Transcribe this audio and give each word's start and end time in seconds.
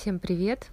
Всем 0.00 0.20
привет! 0.20 0.68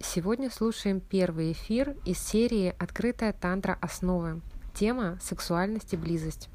Сегодня 0.00 0.50
слушаем 0.50 0.98
первый 0.98 1.52
эфир 1.52 1.94
из 2.06 2.18
серии 2.18 2.74
«Открытая 2.78 3.34
тантра. 3.34 3.76
Основы». 3.82 4.40
Тема 4.72 5.18
«Сексуальность 5.20 5.92
и 5.92 5.98
близость». 5.98 6.48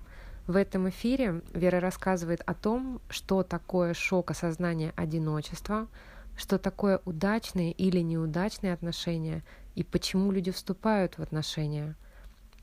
В 0.47 0.55
этом 0.55 0.89
эфире 0.89 1.43
Вера 1.53 1.79
рассказывает 1.79 2.41
о 2.47 2.55
том, 2.55 3.01
что 3.07 3.43
такое 3.43 3.93
шок 3.93 4.31
осознания 4.31 4.93
одиночества, 4.95 5.87
что 6.35 6.57
такое 6.57 7.01
удачные 7.05 7.71
или 7.71 7.99
неудачные 7.99 8.73
отношения 8.73 9.43
и 9.75 9.83
почему 9.83 10.31
люди 10.31 10.49
вступают 10.49 11.19
в 11.19 11.21
отношения. 11.21 11.95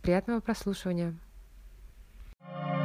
Приятного 0.03 0.41
прослушивания! 0.41 1.15
Темы 2.41 2.78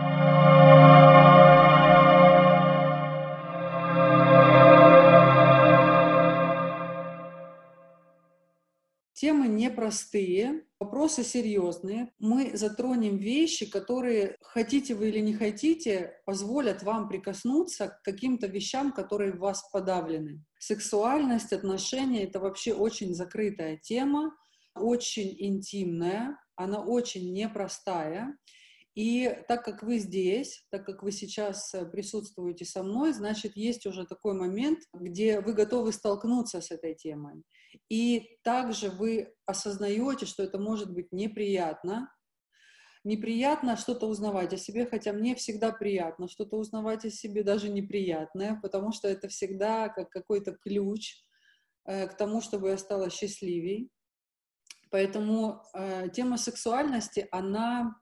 непростые, 9.64 10.66
вопросы 10.80 11.24
серьезные. 11.24 12.12
Мы 12.20 12.52
затронем 12.56 13.18
вещи, 13.18 13.70
которые, 13.70 14.36
хотите 14.42 14.94
вы 14.94 15.10
или 15.10 15.20
не 15.20 15.34
хотите, 15.34 16.22
позволят 16.26 16.84
вам 16.84 17.08
прикоснуться 17.08 17.88
к 17.88 18.02
каким-то 18.04 18.48
вещам, 18.48 18.92
которые 18.92 19.32
в 19.34 19.40
вас 19.40 19.64
подавлены. 19.72 20.44
Сексуальность, 20.60 21.54
отношения— 21.54 22.24
это 22.26 22.40
вообще 22.40 22.74
очень 22.74 23.14
закрытая 23.14 23.78
тема, 23.78 24.36
очень 24.76 25.36
интимная, 25.40 26.38
она 26.56 26.84
очень 26.84 27.32
непростая. 27.34 28.36
И 28.96 29.44
так 29.48 29.66
как 29.66 29.82
вы 29.82 29.98
здесь, 29.98 30.66
так 30.70 30.86
как 30.86 31.02
вы 31.02 31.12
сейчас 31.12 31.74
э, 31.74 31.84
присутствуете 31.86 32.64
со 32.64 32.84
мной, 32.84 33.14
значит, 33.14 33.56
есть 33.56 33.88
уже 33.88 34.06
такой 34.06 34.36
момент, 34.36 34.80
где 34.94 35.40
вы 35.40 35.54
готовы 35.54 35.92
столкнуться 35.92 36.62
с 36.62 36.70
этой 36.70 36.94
темой. 36.94 37.44
И 37.90 38.38
также 38.44 38.92
вы 38.92 39.34
осознаете, 39.48 40.28
что 40.28 40.44
это 40.44 40.60
может 40.60 40.94
быть 40.94 41.12
неприятно, 41.12 42.14
неприятно 43.04 43.78
что-то 43.78 44.06
узнавать 44.08 44.54
о 44.54 44.58
себе, 44.58 44.86
хотя 44.86 45.12
мне 45.12 45.34
всегда 45.36 45.72
приятно 45.72 46.28
что-то 46.28 46.58
узнавать 46.58 47.04
о 47.04 47.10
себе, 47.10 47.44
даже 47.44 47.70
неприятное, 47.70 48.60
потому 48.62 48.92
что 48.92 49.08
это 49.08 49.28
всегда 49.28 49.90
как 49.90 50.12
какой-то 50.12 50.54
ключ 50.54 51.24
э, 51.86 52.08
к 52.08 52.16
тому, 52.16 52.42
чтобы 52.42 52.70
я 52.70 52.78
стала 52.78 53.10
счастливей. 53.10 53.90
Поэтому 54.92 55.64
э, 55.74 56.10
тема 56.14 56.38
сексуальности, 56.38 57.28
она 57.32 57.96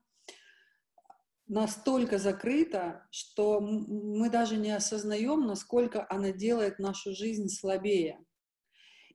настолько 1.52 2.18
закрыта, 2.18 3.06
что 3.12 3.60
мы 3.60 4.30
даже 4.30 4.56
не 4.56 4.72
осознаем, 4.72 5.46
насколько 5.46 6.08
она 6.10 6.32
делает 6.32 6.80
нашу 6.80 7.14
жизнь 7.14 7.50
слабее. 7.50 8.24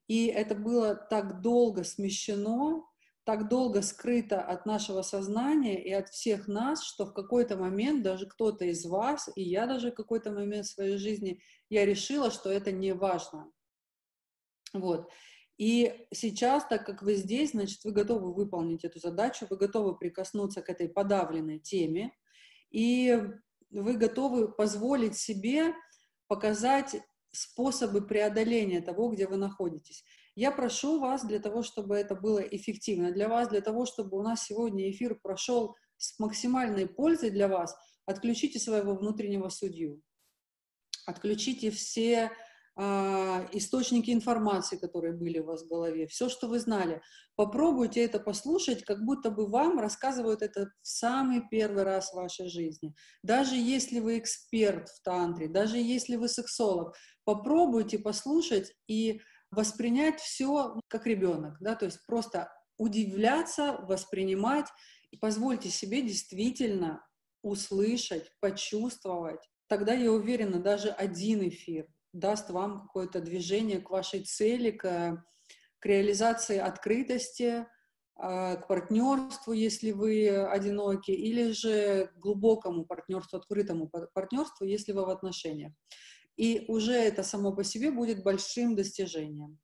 И 0.07 0.27
это 0.27 0.55
было 0.55 0.95
так 0.95 1.41
долго 1.41 1.83
смещено, 1.83 2.85
так 3.25 3.49
долго 3.49 3.81
скрыто 3.81 4.43
от 4.43 4.67
нашего 4.67 5.01
сознания 5.01 5.83
и 5.83 5.91
от 5.91 6.11
всех 6.11 6.47
нас, 6.47 6.85
что 6.85 7.07
в 7.07 7.15
какой-то 7.15 7.57
момент 7.57 8.03
даже 8.03 8.27
кто-то 8.27 8.67
из 8.67 8.85
вас, 8.85 9.31
и 9.35 9.43
я 9.43 9.67
даже 9.67 9.91
в 9.91 9.95
какой-то 9.95 10.31
момент 10.31 10.67
в 10.67 10.75
своей 10.75 10.99
жизни, 10.99 11.41
я 11.71 11.87
решила, 11.87 12.31
что 12.31 12.51
это 12.51 12.71
не 12.71 12.93
важно. 12.93 13.51
Вот. 14.75 15.11
И 15.57 16.07
сейчас, 16.13 16.67
так 16.67 16.85
как 16.85 17.03
вы 17.03 17.15
здесь, 17.15 17.53
значит, 17.53 17.83
вы 17.83 17.93
готовы 17.93 18.35
выполнить 18.35 18.85
эту 18.85 18.99
задачу, 18.99 19.47
вы 19.49 19.57
готовы 19.57 19.97
прикоснуться 19.97 20.61
к 20.61 20.69
этой 20.69 20.87
подавленной 20.87 21.59
теме, 21.59 22.13
и 22.71 23.21
вы 23.71 23.95
готовы 23.95 24.49
позволить 24.49 25.17
себе 25.17 25.75
показать 26.29 26.97
способы 27.33 28.07
преодоления 28.07 28.81
того, 28.81 29.11
где 29.11 29.27
вы 29.27 29.37
находитесь. 29.37 30.05
Я 30.35 30.53
прошу 30.53 31.01
вас 31.01 31.25
для 31.25 31.39
того, 31.39 31.63
чтобы 31.63 31.97
это 31.97 32.15
было 32.15 32.41
эффективно 32.41 33.13
для 33.13 33.29
вас, 33.29 33.49
для 33.49 33.61
того, 33.61 33.87
чтобы 33.87 34.19
у 34.19 34.23
нас 34.23 34.45
сегодня 34.45 34.91
эфир 34.91 35.19
прошел 35.21 35.77
с 35.97 36.19
максимальной 36.19 36.87
пользой 36.87 37.31
для 37.31 37.49
вас, 37.49 37.75
отключите 38.05 38.59
своего 38.59 38.95
внутреннего 38.95 39.49
судью, 39.49 40.03
отключите 41.07 41.71
все 41.71 42.31
источники 42.79 44.11
информации, 44.11 44.77
которые 44.77 45.15
были 45.15 45.39
у 45.39 45.47
вас 45.47 45.63
в 45.63 45.69
голове, 45.69 46.07
все, 46.07 46.29
что 46.29 46.47
вы 46.47 46.59
знали. 46.59 47.01
Попробуйте 47.35 48.05
это 48.05 48.21
послушать, 48.21 48.85
как 48.85 49.03
будто 49.05 49.31
бы 49.31 49.47
вам 49.47 49.79
рассказывают 49.79 50.43
это 50.43 50.67
в 50.83 50.87
самый 50.87 51.43
первый 51.51 51.85
раз 51.85 52.11
в 52.11 52.17
вашей 52.17 52.49
жизни. 52.49 52.95
Даже 53.23 53.57
если 53.57 54.01
вы 54.01 54.19
эксперт 54.19 54.91
в 54.91 55.03
тантре, 55.03 55.49
даже 55.49 55.79
если 55.79 56.17
вы 56.17 56.29
сексолог, 56.29 56.95
попробуйте 57.25 57.99
послушать 57.99 58.73
и 58.87 59.23
воспринять 59.51 60.21
все 60.21 60.79
как 60.89 61.07
ребенок, 61.07 61.57
да, 61.61 61.77
то 61.77 61.87
есть 61.87 62.05
просто 62.07 62.53
удивляться, 62.77 63.79
воспринимать, 63.89 64.67
и 65.11 65.17
позвольте 65.17 65.71
себе 65.71 66.03
действительно 66.03 67.07
услышать, 67.43 68.31
почувствовать. 68.41 69.41
Тогда, 69.69 69.95
я 69.95 70.13
уверена, 70.13 70.61
даже 70.61 70.91
один 70.91 71.49
эфир, 71.49 71.87
даст 72.19 72.51
вам 72.51 72.81
какое-то 72.81 73.21
движение 73.21 73.81
к 73.81 73.91
вашей 73.91 74.23
цели, 74.25 74.71
к, 74.71 75.25
к 75.79 75.87
реализации 75.87 76.59
открытости, 76.59 77.67
а, 78.17 78.57
к 78.57 78.69
партнерству, 78.69 79.53
если 79.53 79.93
вы 79.93 80.29
одиноки, 80.29 81.11
или 81.11 81.53
же 81.53 82.07
к 82.07 82.19
глубокому 82.19 82.85
партнерству, 82.85 83.39
открытому 83.39 83.89
партнерству, 84.15 84.65
если 84.65 84.93
вы 84.93 85.05
в 85.05 85.11
отношениях. 85.11 85.73
И 86.37 86.65
уже 86.69 86.93
это 86.93 87.23
само 87.23 87.53
по 87.55 87.65
себе 87.65 87.91
будет 87.91 88.23
большим 88.23 88.75
достижением. 88.75 89.59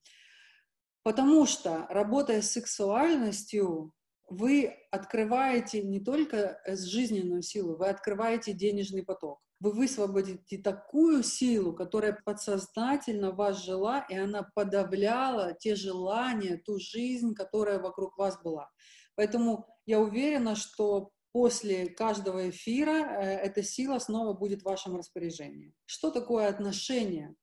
Потому 1.02 1.46
что, 1.46 1.86
работая 1.90 2.42
с 2.42 2.52
сексуальностью, 2.52 3.92
вы 4.28 4.74
открываете 4.90 5.82
не 5.82 6.00
только 6.00 6.60
жизненную 6.66 7.42
силу, 7.42 7.76
вы 7.76 7.88
открываете 7.88 8.52
денежный 8.52 9.02
поток 9.02 9.40
вы 9.62 9.70
высвободите 9.70 10.58
такую 10.58 11.22
силу, 11.22 11.72
которая 11.72 12.20
подсознательно 12.24 13.30
вас 13.30 13.64
жила, 13.64 14.04
и 14.08 14.16
она 14.16 14.42
подавляла 14.54 15.54
те 15.54 15.76
желания, 15.76 16.56
ту 16.56 16.80
жизнь, 16.80 17.32
которая 17.34 17.78
вокруг 17.78 18.18
вас 18.18 18.42
была. 18.42 18.70
Поэтому 19.14 19.68
я 19.86 20.00
уверена, 20.00 20.56
что 20.56 21.12
после 21.30 21.86
каждого 21.86 22.50
эфира 22.50 22.90
э, 22.90 23.36
эта 23.38 23.62
сила 23.62 24.00
снова 24.00 24.32
будет 24.32 24.62
в 24.62 24.64
вашем 24.64 24.96
распоряжении. 24.96 25.74
Что 25.86 26.10
такое 26.10 26.48
отношения? 26.48 27.34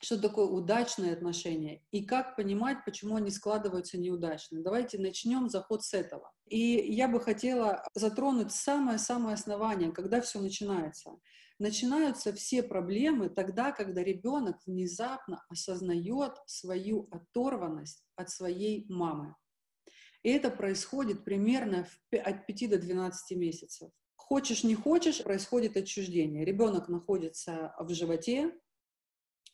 что 0.00 0.20
такое 0.20 0.44
удачные 0.44 1.14
отношения 1.14 1.82
и 1.90 2.04
как 2.04 2.36
понимать, 2.36 2.84
почему 2.84 3.16
они 3.16 3.30
складываются 3.30 3.96
неудачно. 3.96 4.60
Давайте 4.60 4.98
начнем 4.98 5.48
заход 5.48 5.82
с 5.82 5.94
этого. 5.94 6.33
И 6.46 6.92
я 6.92 7.08
бы 7.08 7.20
хотела 7.20 7.82
затронуть 7.94 8.52
самое-самое 8.52 9.34
основание, 9.34 9.92
когда 9.92 10.20
все 10.20 10.40
начинается. 10.40 11.18
Начинаются 11.58 12.32
все 12.32 12.62
проблемы 12.62 13.28
тогда, 13.28 13.72
когда 13.72 14.02
ребенок 14.02 14.58
внезапно 14.66 15.44
осознает 15.48 16.32
свою 16.46 17.08
оторванность 17.10 18.04
от 18.16 18.28
своей 18.30 18.86
мамы. 18.88 19.34
И 20.22 20.30
это 20.30 20.50
происходит 20.50 21.24
примерно 21.24 21.86
от 22.10 22.46
5 22.46 22.70
до 22.70 22.78
12 22.78 23.36
месяцев. 23.36 23.90
Хочешь, 24.16 24.64
не 24.64 24.74
хочешь, 24.74 25.22
происходит 25.22 25.76
отчуждение. 25.76 26.44
Ребенок 26.44 26.88
находится 26.88 27.74
в 27.78 27.92
животе, 27.92 28.52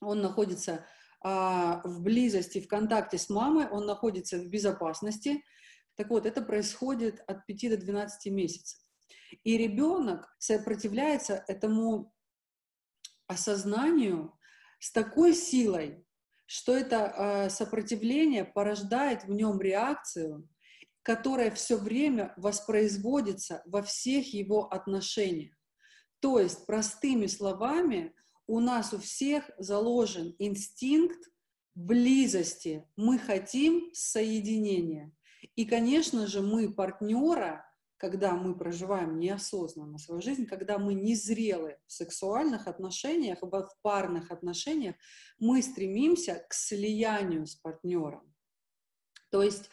он 0.01 0.23
находится 0.23 0.87
а, 1.23 1.83
в 1.85 2.03
близости, 2.03 2.61
в 2.61 2.69
контакте 2.69 3.19
с 3.19 3.29
мамой, 3.29 3.69
он 3.69 3.85
находится 3.85 4.39
в 4.39 4.49
безопасности. 4.49 5.43
Так 6.01 6.09
вот, 6.09 6.25
это 6.25 6.41
происходит 6.41 7.23
от 7.27 7.45
5 7.45 7.73
до 7.73 7.77
12 7.77 8.33
месяцев. 8.33 8.81
И 9.45 9.59
ребенок 9.59 10.35
сопротивляется 10.39 11.45
этому 11.47 12.15
осознанию 13.27 14.33
с 14.79 14.93
такой 14.93 15.35
силой, 15.35 16.03
что 16.47 16.75
это 16.75 16.97
э, 16.97 17.51
сопротивление 17.51 18.47
порождает 18.47 19.25
в 19.25 19.31
нем 19.31 19.61
реакцию, 19.61 20.49
которая 21.03 21.51
все 21.51 21.77
время 21.77 22.33
воспроизводится 22.39 23.63
во 23.67 23.83
всех 23.83 24.33
его 24.33 24.73
отношениях. 24.73 25.55
То 26.21 26.41
есть, 26.41 26.65
простыми 26.65 27.27
словами, 27.27 28.15
у 28.47 28.61
нас 28.61 28.95
у 28.95 28.99
всех 28.99 29.51
заложен 29.59 30.35
инстинкт 30.39 31.29
близости. 31.75 32.87
Мы 32.97 33.19
хотим 33.19 33.91
соединения. 33.93 35.13
И, 35.57 35.65
конечно 35.65 36.27
же, 36.27 36.43
мы 36.43 36.73
партнера, 36.73 37.67
когда 37.97 38.35
мы 38.35 38.57
проживаем 38.57 39.19
неосознанно 39.19 39.99
свою 39.99 40.23
жизнь, 40.23 40.47
когда 40.47 40.79
мы 40.79 40.95
незрелы 40.95 41.79
в 41.87 41.93
сексуальных 41.93 42.67
отношениях, 42.67 43.39
в 43.43 43.77
парных 43.83 44.31
отношениях, 44.31 44.97
мы 45.39 45.63
стремимся 45.63 46.45
к 46.49 46.55
слиянию 46.55 47.47
с 47.47 47.57
партнером. 47.57 48.35
То 49.31 49.43
есть 49.43 49.71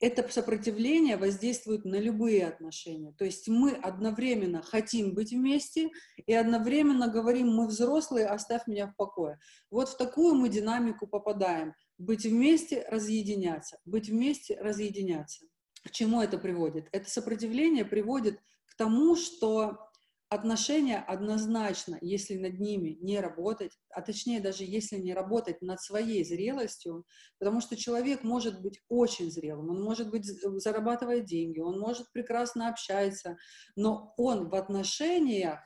это 0.00 0.26
сопротивление 0.30 1.16
воздействует 1.16 1.84
на 1.84 1.96
любые 1.96 2.46
отношения. 2.46 3.12
То 3.18 3.24
есть 3.24 3.48
мы 3.48 3.72
одновременно 3.72 4.62
хотим 4.62 5.14
быть 5.14 5.32
вместе 5.32 5.90
и 6.26 6.34
одновременно 6.34 7.08
говорим, 7.08 7.48
мы 7.48 7.66
взрослые, 7.66 8.26
оставь 8.26 8.66
меня 8.66 8.88
в 8.88 8.96
покое. 8.96 9.38
Вот 9.70 9.88
в 9.88 9.96
такую 9.96 10.34
мы 10.34 10.48
динамику 10.48 11.06
попадаем. 11.06 11.74
Быть 11.98 12.26
вместе, 12.26 12.86
разъединяться. 12.90 13.78
Быть 13.84 14.08
вместе, 14.08 14.58
разъединяться. 14.60 15.46
К 15.82 15.90
чему 15.90 16.20
это 16.20 16.36
приводит? 16.36 16.88
Это 16.92 17.08
сопротивление 17.08 17.84
приводит 17.84 18.38
к 18.66 18.76
тому, 18.76 19.16
что 19.16 19.85
отношения 20.28 20.98
однозначно, 20.98 21.98
если 22.00 22.36
над 22.36 22.58
ними 22.58 22.98
не 23.00 23.20
работать, 23.20 23.72
а 23.90 24.02
точнее 24.02 24.40
даже 24.40 24.64
если 24.64 24.96
не 24.96 25.14
работать 25.14 25.62
над 25.62 25.80
своей 25.80 26.24
зрелостью, 26.24 27.04
потому 27.38 27.60
что 27.60 27.76
человек 27.76 28.24
может 28.24 28.60
быть 28.60 28.80
очень 28.88 29.30
зрелым, 29.30 29.70
он 29.70 29.82
может 29.82 30.10
быть 30.10 30.26
зарабатывает 30.26 31.26
деньги, 31.26 31.60
он 31.60 31.78
может 31.78 32.10
прекрасно 32.12 32.68
общаться, 32.68 33.36
но 33.76 34.14
он 34.16 34.48
в 34.48 34.54
отношениях 34.54 35.60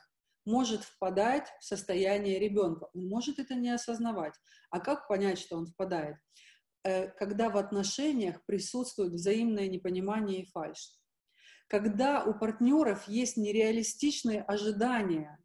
может 0.45 0.83
впадать 0.83 1.47
в 1.59 1.65
состояние 1.65 2.39
ребенка. 2.39 2.89
Он 2.93 3.07
может 3.07 3.39
это 3.39 3.55
не 3.55 3.69
осознавать. 3.69 4.33
А 4.69 4.79
как 4.79 5.07
понять, 5.07 5.39
что 5.39 5.55
он 5.55 5.67
впадает? 5.67 6.17
Э, 6.83 7.09
когда 7.09 7.49
в 7.49 7.57
отношениях 7.57 8.43
присутствует 8.45 9.13
взаимное 9.13 9.67
непонимание 9.67 10.41
и 10.41 10.49
фальшь 10.49 10.89
когда 11.71 12.21
у 12.25 12.33
партнеров 12.33 13.07
есть 13.07 13.37
нереалистичные 13.37 14.41
ожидания 14.41 15.39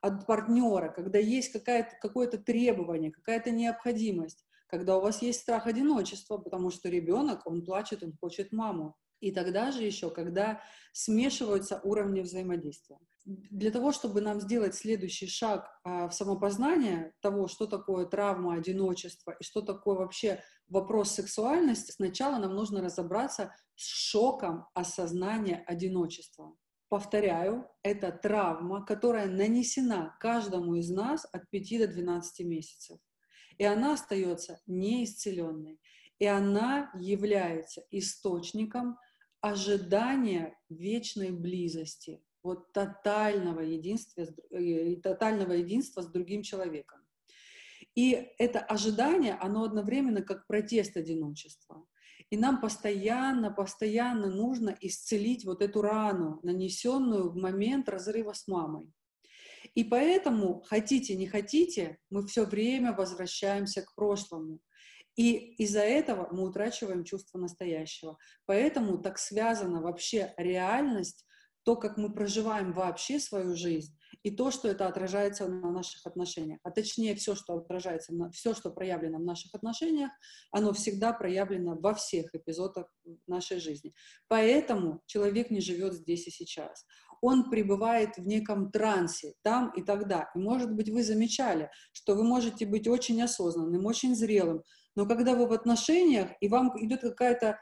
от 0.00 0.26
партнера, 0.26 0.88
когда 0.88 1.20
есть 1.20 1.52
какое-то 1.52 2.36
требование, 2.36 3.12
какая-то 3.12 3.52
необходимость, 3.52 4.44
когда 4.66 4.98
у 4.98 5.00
вас 5.00 5.22
есть 5.22 5.38
страх 5.38 5.68
одиночества, 5.68 6.38
потому 6.38 6.70
что 6.70 6.88
ребенок, 6.88 7.46
он 7.46 7.64
плачет, 7.64 8.02
он 8.02 8.12
хочет 8.20 8.50
маму. 8.50 8.96
И 9.20 9.30
тогда 9.30 9.70
же 9.70 9.84
еще, 9.84 10.10
когда 10.10 10.60
смешиваются 10.92 11.80
уровни 11.84 12.22
взаимодействия. 12.22 12.98
Для 13.28 13.70
того, 13.70 13.92
чтобы 13.92 14.22
нам 14.22 14.40
сделать 14.40 14.74
следующий 14.74 15.26
шаг 15.26 15.68
а, 15.84 16.08
в 16.08 16.14
самопознание 16.14 17.12
того, 17.20 17.46
что 17.46 17.66
такое 17.66 18.06
травма, 18.06 18.54
одиночество 18.54 19.32
и 19.38 19.44
что 19.44 19.60
такое 19.60 19.96
вообще 19.96 20.42
вопрос 20.66 21.10
сексуальности, 21.10 21.90
сначала 21.90 22.38
нам 22.38 22.54
нужно 22.54 22.80
разобраться 22.80 23.54
с 23.74 23.84
шоком 23.84 24.64
осознания 24.72 25.62
одиночества. 25.66 26.56
Повторяю, 26.88 27.68
это 27.82 28.12
травма, 28.12 28.82
которая 28.82 29.28
нанесена 29.28 30.16
каждому 30.20 30.76
из 30.76 30.88
нас 30.88 31.26
от 31.30 31.50
5 31.50 31.80
до 31.80 31.88
12 31.88 32.46
месяцев. 32.46 32.98
И 33.58 33.64
она 33.64 33.92
остается 33.92 34.58
неисцеленной. 34.66 35.78
И 36.18 36.24
она 36.24 36.90
является 36.94 37.82
источником 37.90 38.96
ожидания 39.42 40.58
вечной 40.70 41.30
близости, 41.30 42.22
вот 42.42 42.72
тотального 42.72 43.60
единства, 43.60 44.26
тотального 45.02 45.52
единства 45.52 46.02
с 46.02 46.06
другим 46.06 46.42
человеком. 46.42 47.00
И 47.94 48.32
это 48.38 48.60
ожидание, 48.60 49.34
оно 49.34 49.64
одновременно 49.64 50.22
как 50.22 50.46
протест 50.46 50.96
одиночества. 50.96 51.84
И 52.30 52.36
нам 52.36 52.60
постоянно, 52.60 53.50
постоянно 53.50 54.28
нужно 54.28 54.76
исцелить 54.80 55.44
вот 55.44 55.62
эту 55.62 55.80
рану, 55.82 56.40
нанесенную 56.42 57.30
в 57.30 57.36
момент 57.36 57.88
разрыва 57.88 58.34
с 58.34 58.46
мамой. 58.46 58.92
И 59.74 59.84
поэтому, 59.84 60.62
хотите, 60.62 61.16
не 61.16 61.26
хотите, 61.26 61.98
мы 62.10 62.26
все 62.26 62.44
время 62.44 62.92
возвращаемся 62.92 63.82
к 63.82 63.94
прошлому. 63.94 64.60
И 65.16 65.54
из-за 65.56 65.80
этого 65.80 66.28
мы 66.32 66.44
утрачиваем 66.44 67.02
чувство 67.04 67.38
настоящего. 67.38 68.18
Поэтому 68.46 68.98
так 68.98 69.18
связана 69.18 69.80
вообще 69.80 70.32
реальность, 70.36 71.26
то, 71.68 71.76
как 71.76 71.98
мы 71.98 72.10
проживаем 72.10 72.72
вообще 72.72 73.20
свою 73.20 73.54
жизнь, 73.54 73.94
и 74.22 74.30
то, 74.30 74.50
что 74.50 74.68
это 74.68 74.86
отражается 74.86 75.46
на 75.48 75.70
наших 75.70 76.06
отношениях. 76.06 76.60
А 76.62 76.70
точнее, 76.70 77.14
все, 77.14 77.34
что 77.34 77.58
отражается, 77.58 78.14
на, 78.14 78.30
все, 78.30 78.54
что 78.54 78.70
проявлено 78.70 79.18
в 79.18 79.24
наших 79.24 79.54
отношениях, 79.54 80.10
оно 80.50 80.72
всегда 80.72 81.12
проявлено 81.12 81.76
во 81.78 81.92
всех 81.92 82.34
эпизодах 82.34 82.86
нашей 83.26 83.60
жизни. 83.60 83.92
Поэтому 84.28 85.02
человек 85.04 85.50
не 85.50 85.60
живет 85.60 85.92
здесь 85.92 86.26
и 86.26 86.30
сейчас. 86.30 86.86
Он 87.20 87.50
пребывает 87.50 88.16
в 88.16 88.26
неком 88.26 88.70
трансе 88.70 89.34
там 89.42 89.70
и 89.76 89.82
тогда. 89.82 90.30
И, 90.34 90.38
может 90.38 90.72
быть, 90.72 90.88
вы 90.88 91.02
замечали, 91.02 91.68
что 91.92 92.14
вы 92.14 92.24
можете 92.24 92.64
быть 92.64 92.88
очень 92.88 93.20
осознанным, 93.20 93.84
очень 93.84 94.16
зрелым, 94.16 94.62
но 94.96 95.04
когда 95.04 95.34
вы 95.34 95.46
в 95.46 95.52
отношениях, 95.52 96.30
и 96.40 96.48
вам 96.48 96.72
идет 96.82 97.02
какая-то 97.02 97.60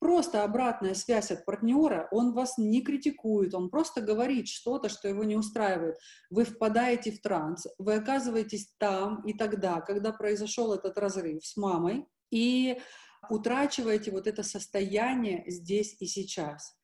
просто 0.00 0.42
обратная 0.42 0.94
связь 0.94 1.30
от 1.30 1.44
партнера, 1.44 2.08
он 2.10 2.32
вас 2.32 2.58
не 2.58 2.82
критикует, 2.82 3.54
он 3.54 3.70
просто 3.70 4.00
говорит 4.00 4.48
что-то, 4.48 4.88
что 4.88 5.06
его 5.06 5.22
не 5.22 5.36
устраивает. 5.36 5.98
Вы 6.30 6.44
впадаете 6.44 7.12
в 7.12 7.20
транс, 7.20 7.66
вы 7.78 7.94
оказываетесь 7.94 8.74
там 8.78 9.22
и 9.24 9.34
тогда, 9.34 9.80
когда 9.82 10.12
произошел 10.12 10.72
этот 10.72 10.98
разрыв 10.98 11.46
с 11.46 11.56
мамой, 11.56 12.06
и 12.30 12.80
утрачиваете 13.28 14.10
вот 14.10 14.26
это 14.26 14.42
состояние 14.42 15.44
здесь 15.46 15.96
и 16.00 16.06
сейчас. 16.06 16.74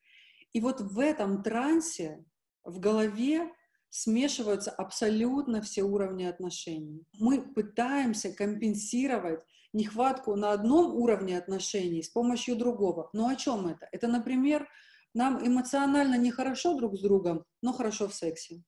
И 0.52 0.60
вот 0.60 0.80
в 0.80 0.98
этом 0.98 1.42
трансе 1.42 2.24
в 2.64 2.78
голове 2.78 3.50
смешиваются 3.88 4.70
абсолютно 4.70 5.62
все 5.62 5.82
уровни 5.82 6.24
отношений. 6.24 7.06
Мы 7.18 7.40
пытаемся 7.40 8.32
компенсировать 8.32 9.40
нехватку 9.76 10.34
на 10.36 10.52
одном 10.52 10.94
уровне 10.94 11.38
отношений 11.38 12.02
с 12.02 12.08
помощью 12.08 12.56
другого. 12.56 13.10
Но 13.12 13.28
о 13.28 13.36
чем 13.36 13.68
это? 13.68 13.88
Это, 13.92 14.08
например, 14.08 14.68
нам 15.14 15.46
эмоционально 15.46 16.16
нехорошо 16.16 16.74
друг 16.74 16.96
с 16.96 17.00
другом, 17.00 17.44
но 17.62 17.72
хорошо 17.72 18.08
в 18.08 18.14
сексе. 18.14 18.62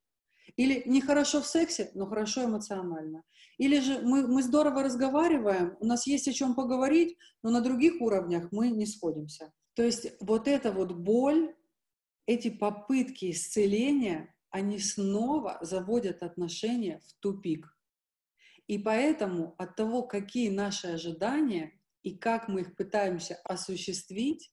Или 0.57 0.83
нехорошо 0.87 1.41
в 1.43 1.47
сексе, 1.47 1.91
но 1.95 2.07
хорошо 2.07 2.45
эмоционально. 2.45 3.23
Или 3.59 3.81
же 3.81 4.01
мы, 4.01 4.27
мы 4.27 4.43
здорово 4.43 4.83
разговариваем, 4.83 5.77
у 5.81 5.87
нас 5.87 6.07
есть 6.07 6.29
о 6.29 6.33
чем 6.33 6.55
поговорить, 6.55 7.17
но 7.43 7.51
на 7.51 7.61
других 7.61 8.01
уровнях 8.01 8.49
мы 8.51 8.71
не 8.71 8.87
сходимся. 8.87 9.53
То 9.75 9.83
есть 9.83 10.13
вот 10.21 10.49
эта 10.49 10.73
вот 10.73 10.93
боль, 10.93 11.55
эти 12.27 12.51
попытки 12.51 13.31
исцеления, 13.31 14.35
они 14.51 14.79
снова 14.79 15.59
заводят 15.61 16.23
отношения 16.23 17.01
в 17.07 17.21
тупик. 17.21 17.78
И 18.69 18.79
поэтому 18.79 19.55
от 19.59 19.75
того, 19.75 20.03
какие 20.03 20.51
наши 20.51 20.89
ожидания 20.89 21.73
и 22.03 22.17
как 22.17 22.49
мы 22.49 22.61
их 22.61 22.77
пытаемся 22.77 23.41
осуществить, 23.45 24.53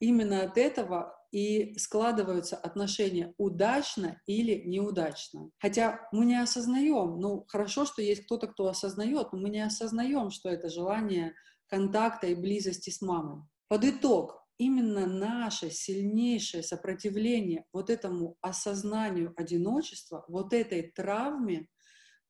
именно 0.00 0.42
от 0.42 0.56
этого 0.56 1.14
и 1.32 1.76
складываются 1.76 2.56
отношения 2.56 3.34
удачно 3.36 4.20
или 4.26 4.62
неудачно. 4.64 5.50
Хотя 5.58 6.08
мы 6.12 6.24
не 6.24 6.40
осознаем, 6.40 7.20
ну 7.20 7.44
хорошо, 7.48 7.84
что 7.84 8.00
есть 8.00 8.24
кто-то, 8.24 8.46
кто 8.46 8.68
осознает, 8.68 9.32
но 9.32 9.38
мы 9.38 9.50
не 9.50 9.60
осознаем, 9.60 10.30
что 10.30 10.48
это 10.48 10.68
желание 10.68 11.34
контакта 11.66 12.28
и 12.28 12.34
близости 12.34 12.90
с 12.90 13.02
мамой. 13.02 13.42
Под 13.68 13.84
итог, 13.84 14.42
именно 14.56 15.06
наше 15.06 15.70
сильнейшее 15.70 16.62
сопротивление 16.62 17.66
вот 17.72 17.90
этому 17.90 18.36
осознанию 18.40 19.34
одиночества, 19.36 20.24
вот 20.28 20.52
этой 20.52 20.90
травме, 20.92 21.68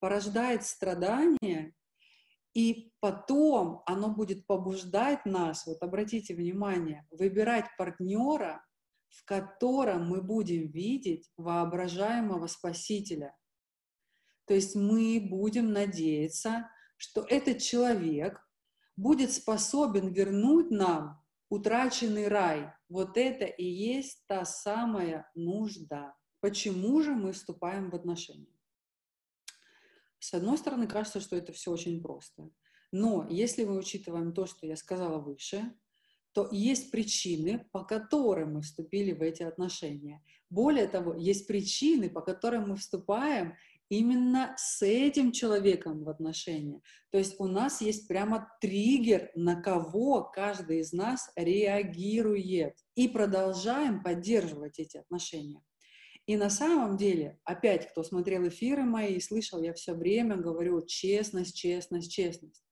порождает 0.00 0.64
страдания, 0.64 1.74
и 2.54 2.92
потом 3.00 3.82
оно 3.86 4.08
будет 4.08 4.46
побуждать 4.46 5.24
нас, 5.26 5.66
вот 5.66 5.82
обратите 5.82 6.34
внимание, 6.34 7.06
выбирать 7.10 7.66
партнера, 7.76 8.64
в 9.10 9.24
котором 9.24 10.08
мы 10.08 10.22
будем 10.22 10.70
видеть 10.70 11.30
воображаемого 11.36 12.46
спасителя. 12.46 13.36
То 14.46 14.54
есть 14.54 14.74
мы 14.74 15.20
будем 15.20 15.72
надеяться, 15.72 16.70
что 16.96 17.22
этот 17.28 17.58
человек 17.58 18.40
будет 18.96 19.32
способен 19.32 20.08
вернуть 20.08 20.70
нам 20.70 21.22
утраченный 21.48 22.28
рай. 22.28 22.72
Вот 22.88 23.16
это 23.16 23.44
и 23.44 23.64
есть 23.64 24.24
та 24.26 24.44
самая 24.44 25.30
нужда. 25.34 26.14
Почему 26.40 27.00
же 27.02 27.12
мы 27.12 27.32
вступаем 27.32 27.90
в 27.90 27.94
отношения? 27.94 28.57
С 30.18 30.34
одной 30.34 30.58
стороны, 30.58 30.86
кажется, 30.86 31.20
что 31.20 31.36
это 31.36 31.52
все 31.52 31.70
очень 31.70 32.02
просто. 32.02 32.50
Но 32.92 33.26
если 33.28 33.64
мы 33.64 33.78
учитываем 33.78 34.32
то, 34.32 34.46
что 34.46 34.66
я 34.66 34.76
сказала 34.76 35.18
выше, 35.18 35.72
то 36.32 36.48
есть 36.52 36.90
причины, 36.90 37.66
по 37.72 37.84
которым 37.84 38.54
мы 38.54 38.62
вступили 38.62 39.12
в 39.12 39.22
эти 39.22 39.42
отношения. 39.42 40.22
Более 40.50 40.86
того, 40.86 41.14
есть 41.14 41.46
причины, 41.46 42.10
по 42.10 42.20
которым 42.20 42.70
мы 42.70 42.76
вступаем 42.76 43.54
именно 43.88 44.54
с 44.56 44.82
этим 44.82 45.32
человеком 45.32 46.04
в 46.04 46.08
отношения. 46.08 46.80
То 47.10 47.18
есть 47.18 47.40
у 47.40 47.46
нас 47.46 47.80
есть 47.80 48.06
прямо 48.06 48.48
триггер, 48.60 49.30
на 49.34 49.60
кого 49.60 50.22
каждый 50.22 50.80
из 50.80 50.92
нас 50.92 51.30
реагирует. 51.34 52.76
И 52.94 53.08
продолжаем 53.08 54.02
поддерживать 54.02 54.78
эти 54.78 54.98
отношения. 54.98 55.62
И 56.28 56.36
на 56.36 56.50
самом 56.50 56.98
деле, 56.98 57.40
опять, 57.44 57.90
кто 57.90 58.02
смотрел 58.02 58.46
эфиры 58.46 58.84
мои 58.84 59.14
и 59.14 59.20
слышал, 59.20 59.62
я 59.62 59.72
все 59.72 59.94
время 59.94 60.36
говорю 60.36 60.84
честность, 60.84 61.56
честность, 61.56 62.12
честность. 62.12 62.62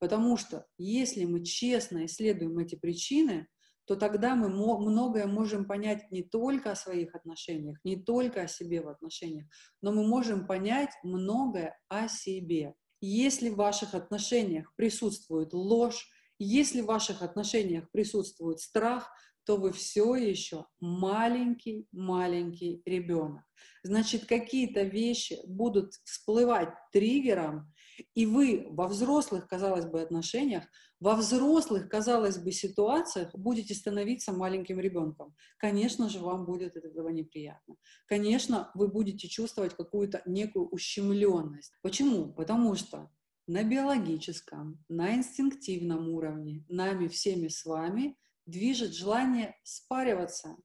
Потому 0.00 0.36
что 0.36 0.66
если 0.78 1.24
мы 1.24 1.44
честно 1.44 2.06
исследуем 2.06 2.58
эти 2.58 2.74
причины, 2.74 3.46
то 3.84 3.94
тогда 3.94 4.34
мы 4.34 4.48
многое 4.48 5.28
можем 5.28 5.64
понять 5.64 6.10
не 6.10 6.24
только 6.24 6.72
о 6.72 6.76
своих 6.76 7.14
отношениях, 7.14 7.78
не 7.84 7.94
только 7.94 8.42
о 8.42 8.48
себе 8.48 8.82
в 8.82 8.88
отношениях, 8.88 9.46
но 9.80 9.92
мы 9.92 10.04
можем 10.04 10.48
понять 10.48 10.90
многое 11.04 11.78
о 11.86 12.08
себе. 12.08 12.74
Если 13.00 13.48
в 13.48 13.54
ваших 13.54 13.94
отношениях 13.94 14.74
присутствует 14.74 15.52
ложь, 15.52 16.08
если 16.40 16.80
в 16.80 16.86
ваших 16.86 17.22
отношениях 17.22 17.88
присутствует 17.92 18.58
страх, 18.58 19.08
то 19.44 19.56
вы 19.56 19.72
все 19.72 20.14
еще 20.14 20.66
маленький-маленький 20.80 22.82
ребенок. 22.84 23.42
Значит, 23.82 24.26
какие-то 24.26 24.82
вещи 24.82 25.38
будут 25.46 25.92
всплывать 26.04 26.70
триггером, 26.92 27.72
и 28.14 28.26
вы 28.26 28.66
во 28.70 28.88
взрослых, 28.88 29.46
казалось 29.46 29.84
бы, 29.84 30.00
отношениях, 30.00 30.64
во 31.00 31.16
взрослых, 31.16 31.88
казалось 31.88 32.38
бы, 32.38 32.50
ситуациях 32.50 33.34
будете 33.34 33.74
становиться 33.74 34.32
маленьким 34.32 34.80
ребенком. 34.80 35.34
Конечно 35.58 36.08
же, 36.08 36.20
вам 36.20 36.46
будет 36.46 36.76
от 36.76 36.84
этого 36.84 37.10
неприятно. 37.10 37.76
Конечно, 38.06 38.70
вы 38.74 38.88
будете 38.88 39.28
чувствовать 39.28 39.74
какую-то 39.74 40.22
некую 40.24 40.68
ущемленность. 40.68 41.74
Почему? 41.82 42.32
Потому 42.32 42.74
что 42.74 43.10
на 43.46 43.62
биологическом, 43.62 44.82
на 44.88 45.14
инстинктивном 45.14 46.08
уровне 46.08 46.64
нами 46.68 47.08
всеми 47.08 47.48
с 47.48 47.66
вами 47.66 48.16
движет 48.46 48.94
желание 48.94 49.56
спариваться 49.62 50.56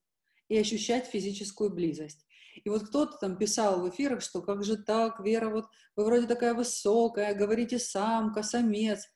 и 0.48 0.58
ощущать 0.58 1.06
физическую 1.06 1.70
близость. 1.70 2.26
И 2.64 2.68
вот 2.68 2.88
кто-то 2.88 3.16
там 3.18 3.36
писал 3.36 3.80
в 3.80 3.88
эфирах, 3.88 4.22
что 4.22 4.42
как 4.42 4.64
же 4.64 4.76
так, 4.76 5.20
Вера, 5.20 5.50
вот 5.50 5.66
вы 5.96 6.04
вроде 6.04 6.26
такая 6.26 6.54
высокая, 6.54 7.34
говорите 7.34 7.78
самка, 7.78 8.42
самец. 8.42 9.06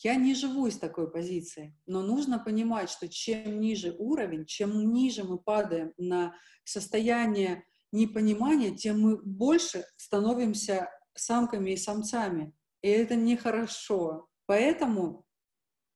Я 0.00 0.14
не 0.14 0.34
живу 0.34 0.68
из 0.68 0.78
такой 0.78 1.10
позиции, 1.10 1.76
но 1.86 2.02
нужно 2.02 2.38
понимать, 2.38 2.88
что 2.88 3.08
чем 3.08 3.60
ниже 3.60 3.96
уровень, 3.98 4.46
чем 4.46 4.92
ниже 4.92 5.24
мы 5.24 5.38
падаем 5.38 5.92
на 5.96 6.36
состояние 6.64 7.64
непонимания, 7.90 8.76
тем 8.76 9.00
мы 9.00 9.16
больше 9.16 9.84
становимся 9.96 10.88
самками 11.14 11.72
и 11.72 11.76
самцами. 11.76 12.52
И 12.82 12.88
это 12.88 13.16
нехорошо. 13.16 14.28
Поэтому 14.46 15.26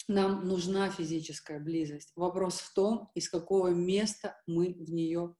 нам 0.08 0.46
нужна 0.46 0.90
физическая 0.90 1.60
близость. 1.60 2.12
Вопрос 2.16 2.60
в 2.60 2.72
том, 2.74 3.10
из 3.14 3.28
какого 3.28 3.68
места 3.68 4.36
мы 4.46 4.74
в 4.74 4.90
нее 4.92 5.34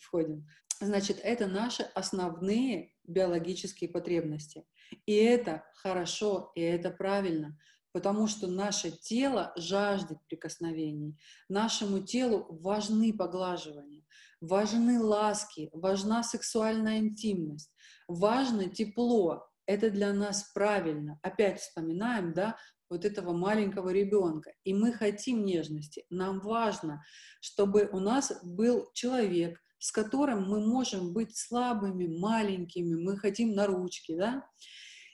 входим. 0.00 0.46
Значит, 0.80 1.18
это 1.22 1.46
наши 1.46 1.82
основные 1.94 2.92
биологические 3.04 3.90
потребности. 3.90 4.64
И 5.06 5.14
это 5.14 5.64
хорошо, 5.74 6.52
и 6.54 6.60
это 6.60 6.90
правильно, 6.90 7.58
потому 7.92 8.26
что 8.26 8.46
наше 8.48 8.90
тело 8.90 9.52
жаждет 9.56 10.18
прикосновений. 10.28 11.18
Нашему 11.48 12.00
телу 12.00 12.46
важны 12.60 13.12
поглаживания, 13.12 14.04
важны 14.40 15.00
ласки, 15.00 15.70
важна 15.72 16.22
сексуальная 16.22 16.98
интимность, 16.98 17.72
важно 18.08 18.68
тепло. 18.68 19.48
Это 19.66 19.90
для 19.90 20.12
нас 20.12 20.50
правильно. 20.52 21.18
Опять 21.22 21.60
вспоминаем, 21.60 22.34
да, 22.34 22.58
вот 22.94 23.04
этого 23.04 23.32
маленького 23.32 23.90
ребенка. 23.90 24.52
И 24.64 24.72
мы 24.72 24.92
хотим 24.92 25.44
нежности. 25.44 26.04
Нам 26.10 26.40
важно, 26.40 27.02
чтобы 27.40 27.88
у 27.92 27.98
нас 27.98 28.32
был 28.42 28.88
человек, 28.94 29.60
с 29.78 29.92
которым 29.92 30.48
мы 30.48 30.66
можем 30.66 31.12
быть 31.12 31.36
слабыми, 31.36 32.06
маленькими, 32.06 32.94
мы 32.94 33.18
хотим 33.18 33.52
на 33.52 33.66
ручки, 33.66 34.16
да? 34.16 34.48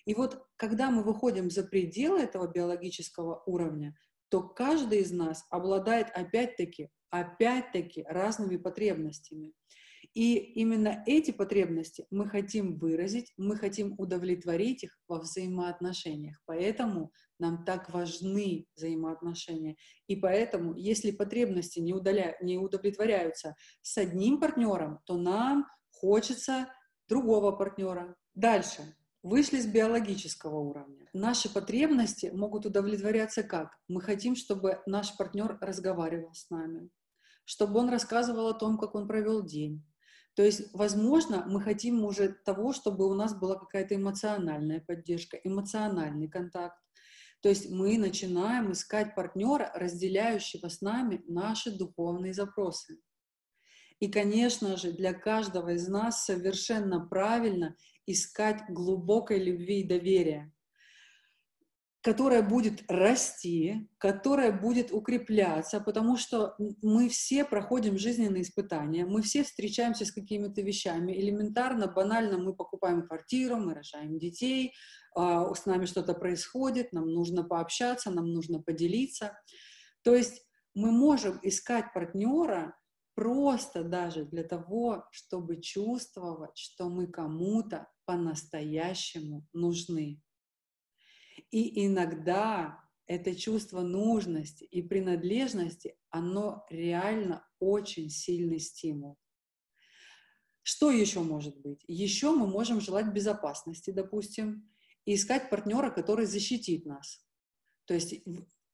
И 0.04 0.14
вот 0.14 0.46
когда 0.56 0.90
мы 0.90 1.02
выходим 1.02 1.50
за 1.50 1.64
пределы 1.64 2.20
этого 2.20 2.46
биологического 2.46 3.42
уровня, 3.46 3.96
то 4.28 4.42
каждый 4.42 5.00
из 5.00 5.10
нас 5.10 5.44
обладает 5.50 6.08
опять-таки, 6.10 6.90
опять-таки 7.10 8.04
разными 8.08 8.56
потребностями. 8.56 9.52
И 10.14 10.34
именно 10.34 11.04
эти 11.06 11.30
потребности 11.30 12.06
мы 12.10 12.28
хотим 12.28 12.78
выразить, 12.78 13.32
мы 13.36 13.56
хотим 13.56 13.94
удовлетворить 13.96 14.82
их 14.84 14.98
во 15.06 15.20
взаимоотношениях. 15.20 16.40
Поэтому 16.46 17.12
нам 17.38 17.64
так 17.64 17.90
важны 17.90 18.66
взаимоотношения. 18.74 19.76
И 20.08 20.16
поэтому, 20.16 20.74
если 20.74 21.12
потребности 21.12 21.78
не, 21.78 21.94
удаля... 21.94 22.36
не 22.42 22.58
удовлетворяются 22.58 23.54
с 23.82 23.98
одним 23.98 24.40
партнером, 24.40 24.98
то 25.04 25.16
нам 25.16 25.66
хочется 25.90 26.68
другого 27.08 27.52
партнера. 27.52 28.16
Дальше. 28.34 28.82
Вышли 29.22 29.60
с 29.60 29.66
биологического 29.66 30.58
уровня. 30.58 31.06
Наши 31.12 31.52
потребности 31.52 32.30
могут 32.32 32.64
удовлетворяться 32.64 33.42
как? 33.42 33.76
Мы 33.86 34.00
хотим, 34.00 34.34
чтобы 34.34 34.80
наш 34.86 35.14
партнер 35.16 35.58
разговаривал 35.60 36.32
с 36.32 36.48
нами, 36.48 36.88
чтобы 37.44 37.80
он 37.80 37.90
рассказывал 37.90 38.48
о 38.48 38.58
том, 38.58 38.78
как 38.78 38.94
он 38.94 39.06
провел 39.06 39.44
день, 39.44 39.84
то 40.34 40.42
есть, 40.42 40.72
возможно, 40.72 41.44
мы 41.46 41.60
хотим 41.60 42.04
уже 42.04 42.28
того, 42.28 42.72
чтобы 42.72 43.08
у 43.08 43.14
нас 43.14 43.34
была 43.34 43.56
какая-то 43.56 43.96
эмоциональная 43.96 44.80
поддержка, 44.80 45.36
эмоциональный 45.42 46.28
контакт. 46.28 46.78
То 47.42 47.48
есть 47.48 47.70
мы 47.70 47.98
начинаем 47.98 48.72
искать 48.72 49.14
партнера, 49.14 49.72
разделяющего 49.74 50.68
с 50.68 50.82
нами 50.82 51.22
наши 51.26 51.76
духовные 51.76 52.32
запросы. 52.32 52.98
И, 53.98 54.08
конечно 54.08 54.76
же, 54.76 54.92
для 54.92 55.12
каждого 55.12 55.74
из 55.74 55.88
нас 55.88 56.24
совершенно 56.24 57.06
правильно 57.06 57.76
искать 58.06 58.62
глубокой 58.68 59.42
любви 59.42 59.80
и 59.80 59.88
доверия 59.88 60.52
которая 62.02 62.42
будет 62.42 62.82
расти, 62.90 63.88
которая 63.98 64.52
будет 64.52 64.90
укрепляться, 64.90 65.80
потому 65.80 66.16
что 66.16 66.54
мы 66.82 67.10
все 67.10 67.44
проходим 67.44 67.98
жизненные 67.98 68.42
испытания, 68.42 69.04
мы 69.04 69.20
все 69.20 69.44
встречаемся 69.44 70.06
с 70.06 70.12
какими-то 70.12 70.62
вещами. 70.62 71.12
Элементарно, 71.12 71.88
банально 71.88 72.38
мы 72.38 72.54
покупаем 72.54 73.06
квартиру, 73.06 73.56
мы 73.56 73.74
рожаем 73.74 74.18
детей, 74.18 74.72
а, 75.14 75.52
с 75.54 75.66
нами 75.66 75.84
что-то 75.84 76.14
происходит, 76.14 76.92
нам 76.92 77.12
нужно 77.12 77.44
пообщаться, 77.44 78.10
нам 78.10 78.32
нужно 78.32 78.62
поделиться. 78.62 79.38
То 80.02 80.14
есть 80.14 80.42
мы 80.74 80.92
можем 80.92 81.38
искать 81.42 81.92
партнера 81.92 82.74
просто 83.14 83.84
даже 83.84 84.24
для 84.24 84.44
того, 84.44 85.04
чтобы 85.10 85.60
чувствовать, 85.60 86.56
что 86.56 86.88
мы 86.88 87.08
кому-то 87.08 87.88
по-настоящему 88.06 89.46
нужны. 89.52 90.22
И 91.50 91.86
иногда 91.86 92.80
это 93.06 93.34
чувство 93.34 93.80
нужности 93.80 94.64
и 94.64 94.82
принадлежности, 94.82 95.96
оно 96.10 96.64
реально 96.70 97.44
очень 97.58 98.08
сильный 98.08 98.60
стимул. 98.60 99.18
Что 100.62 100.90
еще 100.90 101.20
может 101.20 101.60
быть? 101.60 101.84
Еще 101.88 102.30
мы 102.30 102.46
можем 102.46 102.80
желать 102.80 103.12
безопасности, 103.12 103.90
допустим, 103.90 104.70
и 105.04 105.14
искать 105.14 105.50
партнера, 105.50 105.90
который 105.90 106.26
защитит 106.26 106.86
нас. 106.86 107.26
То 107.86 107.94
есть, 107.94 108.14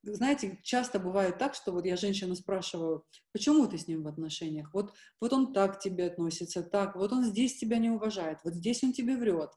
знаете, 0.03 0.59
часто 0.63 0.99
бывает 0.99 1.39
так, 1.39 1.55
что 1.55 1.73
вот 1.73 1.87
я 1.87 1.97
женщину 1.97 2.35
спрашиваю, 2.35 3.07
почему 3.33 3.67
ты 3.67 3.79
с 3.79 3.87
ним 3.87 4.03
в 4.03 4.09
отношениях? 4.09 4.75
Вот, 4.75 4.93
вот 5.21 5.33
он 5.33 5.55
так 5.55 5.79
к 5.79 5.83
тебе 5.83 6.09
относится, 6.09 6.63
так, 6.63 6.97
вот 6.97 7.13
он 7.13 7.25
здесь 7.25 7.57
тебя 7.57 7.79
не 7.79 7.89
уважает, 7.89 8.41
вот 8.45 8.55
здесь 8.55 8.85
он 8.85 8.93
тебе 8.93 9.17
врет 9.17 9.51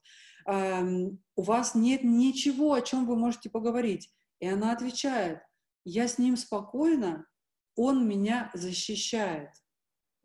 у 0.50 1.42
вас 1.42 1.76
нет 1.76 2.04
ничего, 2.04 2.74
о 2.74 2.82
чем 2.82 3.06
вы 3.06 3.16
можете 3.16 3.50
поговорить. 3.50 4.12
И 4.40 4.48
она 4.48 4.72
отвечает, 4.72 5.42
я 5.86 6.08
с 6.08 6.18
ним 6.18 6.38
спокойно, 6.38 7.28
он 7.76 8.08
меня 8.08 8.50
защищает. 8.54 9.52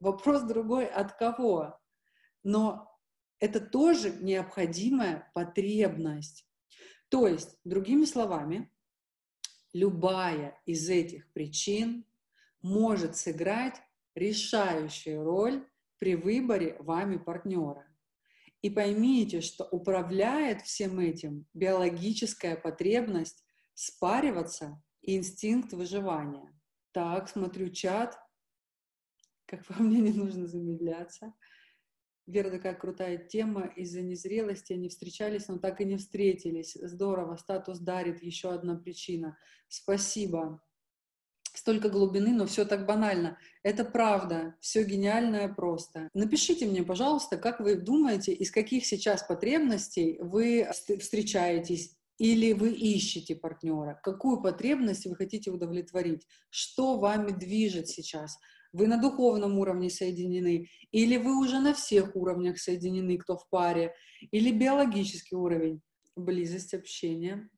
Вопрос 0.01 0.43
другой, 0.43 0.87
от 0.87 1.13
кого? 1.17 1.79
Но 2.43 2.91
это 3.39 3.61
тоже 3.61 4.11
необходимая 4.11 5.31
потребность. 5.35 6.49
То 7.09 7.29
есть, 7.29 7.59
другими 7.65 8.05
словами, 8.05 8.73
любая 9.73 10.61
из 10.65 10.89
этих 10.89 11.31
причин 11.33 12.07
может 12.63 13.17
сыграть 13.17 13.81
решающую 14.15 15.23
роль 15.23 15.69
при 15.99 16.17
выборе 16.17 16.77
вами 16.81 17.19
партнера. 17.19 17.87
И 18.65 18.71
поймите, 18.71 19.43
что 19.43 19.65
управляет 19.65 20.63
всем 20.63 20.99
этим 20.99 21.47
биологическая 21.53 22.57
потребность 22.57 23.45
спариваться 23.75 24.83
и 25.03 25.19
инстинкт 25.19 25.75
выживания. 25.75 26.51
Так, 26.93 27.29
смотрю 27.29 27.69
чат. 27.69 28.19
Как 29.45 29.67
по 29.67 29.75
мне, 29.83 30.01
не 30.01 30.15
нужно 30.15 30.47
замедляться. 30.47 31.35
Вера, 32.27 32.51
такая 32.51 32.75
крутая 32.75 33.19
тема. 33.19 33.67
Из-за 33.67 34.01
незрелости 34.01 34.73
они 34.73 34.89
встречались, 34.89 35.47
но 35.49 35.59
так 35.59 35.83
и 35.83 35.85
не 35.85 35.99
встретились. 35.99 36.73
Здорово. 36.81 37.37
Статус 37.37 37.81
дарит. 37.81 38.23
Еще 38.23 38.51
одна 38.51 38.77
причина. 38.77 39.37
Спасибо 39.69 40.63
столько 41.55 41.89
глубины, 41.89 42.33
но 42.33 42.47
все 42.47 42.65
так 42.65 42.87
банально. 42.87 43.39
Это 43.63 43.85
правда, 43.85 44.55
все 44.61 44.83
гениальное 44.83 45.49
просто. 45.49 46.09
Напишите 46.13 46.67
мне, 46.67 46.83
пожалуйста, 46.83 47.37
как 47.37 47.61
вы 47.61 47.77
думаете, 47.77 48.33
из 48.33 48.51
каких 48.51 48.85
сейчас 48.85 49.23
потребностей 49.23 50.19
вы 50.21 50.69
встречаетесь, 51.01 51.97
или 52.19 52.53
вы 52.53 52.71
ищете 52.73 53.35
партнера? 53.35 54.01
Какую 54.03 54.41
потребность 54.41 55.07
вы 55.07 55.17
хотите 55.17 55.51
удовлетворить? 55.51 56.27
Что 56.51 56.99
вами 56.99 57.33
движет 57.33 57.89
сейчас? 57.89 58.39
Вы 58.73 58.87
на 58.87 59.01
духовном 59.01 59.59
уровне 59.59 59.91
соединены, 59.91 60.69
или 60.91 61.17
вы 61.17 61.39
уже 61.39 61.61
на 61.61 61.75
всех 61.75 62.15
уровнях 62.17 62.59
соединены, 62.59 63.19
кто 63.19 63.37
в 63.37 63.49
паре, 63.49 63.95
или 64.31 64.51
биологический 64.51 65.37
уровень, 65.37 65.81
близость 66.17 66.75
общения. 66.75 67.49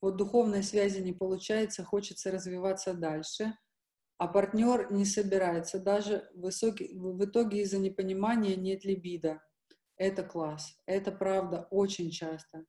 Вот 0.00 0.16
духовной 0.16 0.62
связи 0.62 1.00
не 1.00 1.12
получается, 1.12 1.84
хочется 1.84 2.30
развиваться 2.30 2.94
дальше, 2.94 3.54
а 4.16 4.28
партнер 4.28 4.92
не 4.92 5.04
собирается. 5.04 5.78
Даже 5.78 6.28
высокий, 6.34 6.94
в 6.94 7.24
итоге 7.24 7.62
из-за 7.62 7.78
непонимания 7.78 8.56
нет 8.56 8.84
либидо. 8.84 9.42
Это 9.96 10.22
класс, 10.22 10.74
это 10.86 11.12
правда 11.12 11.68
очень 11.70 12.10
часто. 12.10 12.64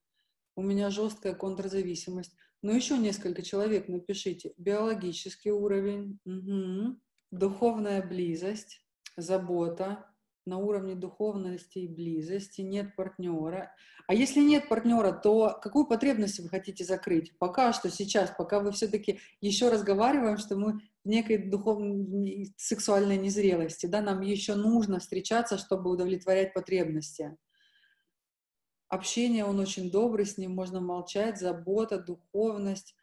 У 0.54 0.62
меня 0.62 0.90
жесткая 0.90 1.34
контрзависимость. 1.34 2.36
Но 2.60 2.72
еще 2.72 2.96
несколько 2.96 3.42
человек 3.42 3.88
напишите. 3.88 4.52
Биологический 4.56 5.50
уровень, 5.50 6.20
угу. 6.24 7.00
духовная 7.30 8.06
близость, 8.06 8.86
забота, 9.16 10.11
на 10.44 10.58
уровне 10.58 10.94
духовности 10.94 11.78
и 11.78 11.88
близости, 11.88 12.62
нет 12.62 12.96
партнера. 12.96 13.74
А 14.06 14.14
если 14.14 14.40
нет 14.40 14.68
партнера, 14.68 15.12
то 15.12 15.58
какую 15.62 15.86
потребность 15.86 16.40
вы 16.40 16.48
хотите 16.48 16.84
закрыть? 16.84 17.36
Пока 17.38 17.72
что 17.72 17.90
сейчас, 17.90 18.32
пока 18.36 18.60
вы 18.60 18.72
все-таки 18.72 19.20
еще 19.40 19.68
разговариваем, 19.70 20.38
что 20.38 20.56
мы 20.56 20.80
в 21.04 21.08
некой 21.08 21.38
духовной 21.38 22.52
сексуальной 22.56 23.18
незрелости, 23.18 23.86
да, 23.86 24.00
нам 24.00 24.20
еще 24.20 24.54
нужно 24.54 24.98
встречаться, 24.98 25.58
чтобы 25.58 25.90
удовлетворять 25.90 26.52
потребности. 26.54 27.36
Общение, 28.88 29.44
он 29.44 29.58
очень 29.58 29.90
добрый, 29.90 30.26
с 30.26 30.36
ним 30.36 30.54
можно 30.54 30.80
молчать, 30.80 31.38
забота, 31.38 31.98
духовность. 31.98 32.94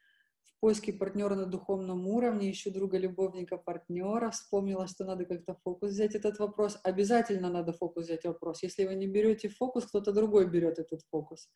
Поиске 0.59 0.91
партнера 0.91 1.35
на 1.35 1.45
духовном 1.45 2.07
уровне, 2.07 2.51
ищу 2.51 2.71
друга, 2.71 2.97
любовника, 2.97 3.57
партнера. 3.57 4.29
Вспомнила, 4.31 4.87
что 4.87 5.05
надо 5.05 5.25
как-то 5.25 5.55
фокус 5.63 5.91
взять 5.91 6.15
этот 6.15 6.37
вопрос. 6.39 6.77
Обязательно 6.83 7.49
надо 7.49 7.71
фокус 7.71 8.05
взять 8.05 8.25
вопрос. 8.25 8.61
Если 8.63 8.85
вы 8.85 8.95
не 8.95 9.07
берете 9.07 9.47
фокус, 9.47 9.85
кто-то 9.85 10.11
другой 10.11 10.49
берет 10.49 10.77
этот 10.79 11.01
фокус 11.09 11.49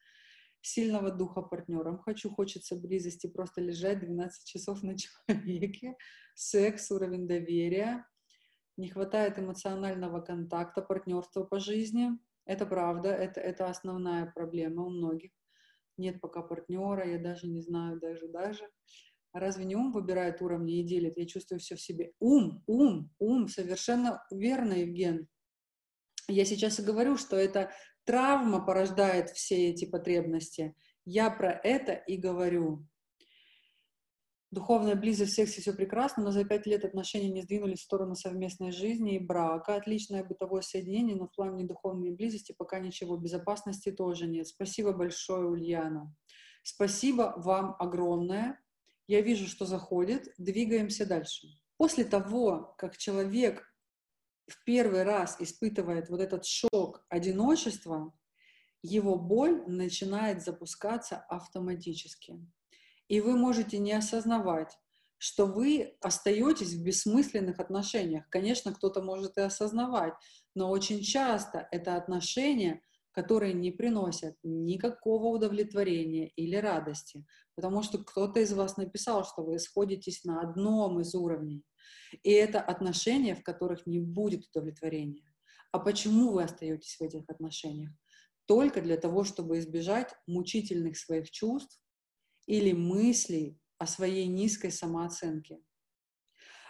сильного 0.61 1.11
духа 1.11 1.41
партнером. 1.41 1.99
Хочу, 1.99 2.29
хочется 2.29 2.75
близости, 2.75 3.27
просто 3.27 3.61
лежать 3.61 3.99
12 3.99 4.47
часов 4.47 4.81
на 4.83 4.95
человеке, 4.97 5.95
секс, 6.35 6.89
уровень 6.91 7.27
доверия, 7.27 8.05
не 8.77 8.89
хватает 8.89 9.37
эмоционального 9.37 10.21
контакта, 10.21 10.81
партнерства 10.81 11.43
по 11.43 11.59
жизни. 11.59 12.11
Это 12.45 12.65
правда, 12.65 13.09
это, 13.09 13.39
это 13.39 13.67
основная 13.67 14.25
проблема 14.25 14.83
у 14.83 14.89
многих. 14.89 15.31
Нет 15.97 16.21
пока 16.21 16.41
партнера, 16.41 17.07
я 17.07 17.19
даже 17.19 17.47
не 17.47 17.61
знаю, 17.61 17.99
даже, 17.99 18.27
даже. 18.27 18.69
А 19.31 19.39
разве 19.39 19.65
не 19.65 19.75
ум 19.75 19.91
выбирает 19.91 20.41
уровни 20.41 20.79
и 20.79 20.83
делит? 20.83 21.17
Я 21.17 21.25
чувствую 21.25 21.59
все 21.59 21.75
в 21.75 21.81
себе. 21.81 22.13
Ум, 22.19 22.63
ум, 22.67 23.11
ум, 23.19 23.47
совершенно 23.47 24.23
верно, 24.31 24.73
Евген. 24.73 25.27
Я 26.27 26.45
сейчас 26.45 26.79
и 26.79 26.83
говорю, 26.83 27.17
что 27.17 27.35
это 27.35 27.71
Травма 28.05 28.65
порождает 28.65 29.29
все 29.29 29.69
эти 29.69 29.85
потребности. 29.85 30.75
Я 31.05 31.29
про 31.29 31.51
это 31.51 31.93
и 31.93 32.17
говорю. 32.17 32.85
Духовная 34.53 34.95
близость 34.95 35.33
сексе 35.33 35.61
все 35.61 35.73
прекрасно, 35.73 36.21
но 36.21 36.29
за 36.29 36.45
пять 36.45 36.67
лет 36.67 36.85
отношения 36.85 37.31
не 37.31 37.41
сдвинулись 37.41 37.79
в 37.79 37.85
сторону 37.85 38.13
совместной 38.13 38.71
жизни 38.71 39.15
и 39.15 39.19
брака. 39.19 39.73
Отличное 39.73 40.23
бытовое 40.23 40.61
соединение, 40.61 41.15
но 41.15 41.25
в 41.25 41.31
плане 41.31 41.65
духовной 41.65 42.11
близости 42.11 42.53
пока 42.55 42.77
ничего. 42.77 43.17
Безопасности 43.17 43.91
тоже 43.91 44.27
нет. 44.27 44.47
Спасибо 44.47 44.93
большое, 44.93 45.47
Ульяна. 45.47 46.15
Спасибо 46.61 47.33
вам 47.37 47.75
огромное. 47.79 48.59
Я 49.07 49.21
вижу, 49.21 49.47
что 49.47 49.65
заходит. 49.65 50.31
Двигаемся 50.37 51.07
дальше. 51.07 51.47
После 51.77 52.03
того, 52.03 52.75
как 52.77 52.95
человек 52.97 53.63
в 54.45 54.63
первый 54.65 55.01
раз 55.01 55.35
испытывает 55.39 56.11
вот 56.11 56.21
этот 56.21 56.45
шок 56.45 57.03
одиночества, 57.09 58.13
его 58.83 59.17
боль 59.17 59.63
начинает 59.65 60.43
запускаться 60.43 61.17
автоматически. 61.27 62.39
И 63.13 63.21
вы 63.21 63.35
можете 63.35 63.77
не 63.77 63.91
осознавать, 63.91 64.75
что 65.19 65.45
вы 65.45 65.97
остаетесь 66.01 66.73
в 66.73 66.83
бессмысленных 66.83 67.59
отношениях. 67.59 68.27
Конечно, 68.29 68.73
кто-то 68.73 69.03
может 69.03 69.37
и 69.37 69.41
осознавать, 69.41 70.15
но 70.55 70.71
очень 70.71 71.03
часто 71.03 71.67
это 71.69 71.95
отношения, 71.95 72.81
которые 73.11 73.53
не 73.53 73.69
приносят 73.69 74.35
никакого 74.41 75.27
удовлетворения 75.27 76.29
или 76.29 76.55
радости, 76.55 77.23
потому 77.53 77.83
что 77.83 77.99
кто-то 77.99 78.39
из 78.39 78.51
вас 78.51 78.77
написал, 78.77 79.23
что 79.25 79.43
вы 79.43 79.59
сходитесь 79.59 80.23
на 80.23 80.41
одном 80.41 80.99
из 80.99 81.13
уровней. 81.13 81.63
И 82.23 82.31
это 82.31 82.59
отношения, 82.59 83.35
в 83.35 83.43
которых 83.43 83.85
не 83.85 83.99
будет 83.99 84.47
удовлетворения. 84.47 85.31
А 85.71 85.77
почему 85.77 86.31
вы 86.31 86.41
остаетесь 86.45 86.95
в 86.99 87.03
этих 87.03 87.29
отношениях? 87.29 87.91
Только 88.47 88.81
для 88.81 88.97
того, 88.97 89.23
чтобы 89.23 89.59
избежать 89.59 90.15
мучительных 90.25 90.97
своих 90.97 91.29
чувств 91.29 91.79
или 92.45 92.73
мыслей 92.73 93.59
о 93.77 93.87
своей 93.87 94.27
низкой 94.27 94.71
самооценке. 94.71 95.59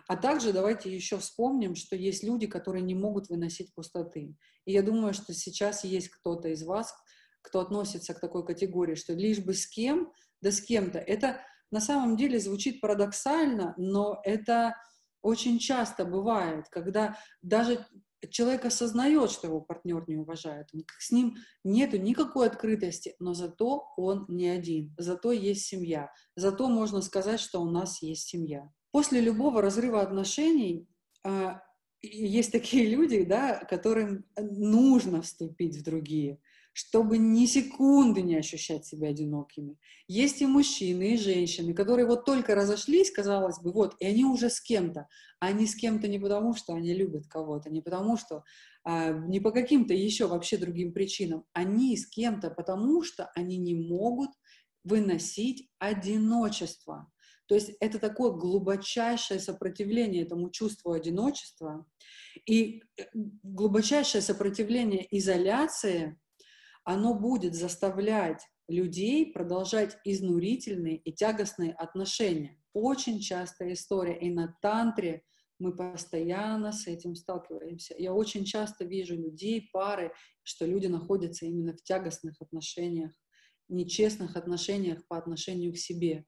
А 0.08 0.18
также 0.18 0.52
давайте 0.52 0.94
еще 0.94 1.18
вспомним, 1.18 1.76
что 1.76 1.96
есть 1.96 2.24
люди, 2.24 2.48
которые 2.48 2.84
не 2.84 2.96
могут 2.96 3.30
выносить 3.30 3.74
пустоты. 3.74 4.36
И 4.66 4.72
я 4.74 4.82
думаю, 4.82 5.14
что 5.14 5.34
сейчас 5.34 5.84
есть 5.84 6.10
кто-то 6.10 6.50
из 6.50 6.64
вас, 6.64 6.94
кто 7.42 7.60
относится 7.60 8.14
к 8.14 8.20
такой 8.20 8.46
категории, 8.46 8.96
что 8.96 9.14
лишь 9.14 9.40
бы 9.40 9.54
с 9.54 9.68
кем, 9.68 10.12
да 10.42 10.52
с 10.52 10.62
кем-то. 10.62 11.00
Это 11.00 11.42
на 11.72 11.80
самом 11.80 12.18
деле 12.18 12.40
звучит 12.40 12.82
парадоксально, 12.82 13.74
но 13.78 14.20
это 14.24 14.76
очень 15.22 15.58
часто 15.58 16.06
бывает, 16.06 16.68
когда 16.70 17.18
даже 17.42 17.86
человек 18.30 18.66
осознает, 18.66 19.32
что 19.32 19.48
его 19.48 19.62
партнер 19.62 20.04
не 20.08 20.18
уважает, 20.18 20.68
с 21.00 21.12
ним 21.12 21.36
нету 21.64 21.98
никакой 21.98 22.48
открытости, 22.48 23.16
но 23.20 23.34
зато 23.34 23.86
он 23.98 24.26
не 24.28 24.48
один, 24.48 24.94
зато 24.98 25.32
есть 25.32 25.66
семья, 25.66 26.12
зато 26.36 26.70
можно 26.70 27.02
сказать, 27.02 27.40
что 27.40 27.62
у 27.62 27.70
нас 27.70 28.02
есть 28.02 28.28
семья. 28.28 28.70
После 28.92 29.22
любого 29.22 29.62
разрыва 29.62 30.02
отношений 30.02 30.88
э, 31.26 31.56
есть 32.02 32.52
такие 32.52 32.86
люди, 32.96 33.24
да, 33.24 33.66
которым 33.66 34.26
нужно 34.38 35.22
вступить 35.22 35.78
в 35.78 35.84
другие 35.84 36.40
чтобы 36.74 37.20
ни 37.20 37.46
секунды 37.46 38.22
не 38.22 38.36
ощущать 38.36 38.86
себя 38.86 39.10
одинокими. 39.10 39.78
Есть 40.08 40.42
и 40.42 40.48
мужчины, 40.48 41.14
и 41.14 41.18
женщины, 41.18 41.74
которые 41.74 42.08
вот 42.08 42.26
только 42.26 42.56
разошлись, 42.56 43.12
казалось 43.12 43.60
бы, 43.62 43.72
вот, 43.72 43.96
и 44.00 44.06
они 44.06 44.26
уже 44.26 44.50
с 44.50 44.60
кем-то. 44.60 45.08
Они 45.40 45.68
с 45.68 45.76
кем-то 45.76 46.08
не 46.08 46.20
потому, 46.20 46.56
что 46.56 46.74
они 46.74 46.94
любят 46.94 47.28
кого-то, 47.28 47.70
не 47.70 47.82
потому, 47.82 48.18
что 48.18 48.44
а, 48.84 49.12
не 49.12 49.40
по 49.40 49.52
каким-то 49.52 49.94
еще 49.94 50.28
вообще 50.28 50.58
другим 50.58 50.94
причинам. 50.94 51.46
Они 51.54 51.96
с 51.96 52.08
кем-то, 52.08 52.50
потому 52.50 53.04
что 53.04 53.30
они 53.36 53.58
не 53.58 53.76
могут 53.76 54.32
выносить 54.84 55.70
одиночество. 55.78 57.10
То 57.48 57.56
есть 57.56 57.72
это 57.80 58.00
такое 58.00 58.32
глубочайшее 58.32 59.40
сопротивление 59.40 60.24
этому 60.24 60.50
чувству 60.50 60.94
одиночества 60.94 61.86
и 62.48 62.84
э, 62.98 63.04
глубочайшее 63.14 64.22
сопротивление 64.22 65.06
изоляции, 65.12 66.18
оно 66.84 67.14
будет 67.14 67.56
заставлять 67.56 68.42
людей 68.68 69.32
продолжать 69.32 69.98
изнурительные 70.04 70.98
и 70.98 71.14
тягостные 71.14 71.74
отношения. 71.74 72.62
Очень 72.74 73.20
частая 73.20 73.74
история. 73.74 74.18
И 74.20 74.30
на 74.30 74.58
тантре 74.62 75.24
мы 75.60 75.76
постоянно 75.76 76.72
с 76.72 76.88
этим 76.88 77.16
сталкиваемся. 77.16 77.96
Я 77.98 78.14
очень 78.14 78.46
часто 78.46 78.86
вижу 78.86 79.16
людей, 79.16 79.70
пары, 79.72 80.12
что 80.44 80.66
люди 80.66 80.88
находятся 80.88 81.46
именно 81.46 81.74
в 81.74 81.84
тягостных 81.84 82.42
отношениях, 82.42 83.12
нечестных 83.70 84.36
отношениях 84.36 85.06
по 85.08 85.18
отношению 85.18 85.74
к 85.74 85.78
себе. 85.78 86.26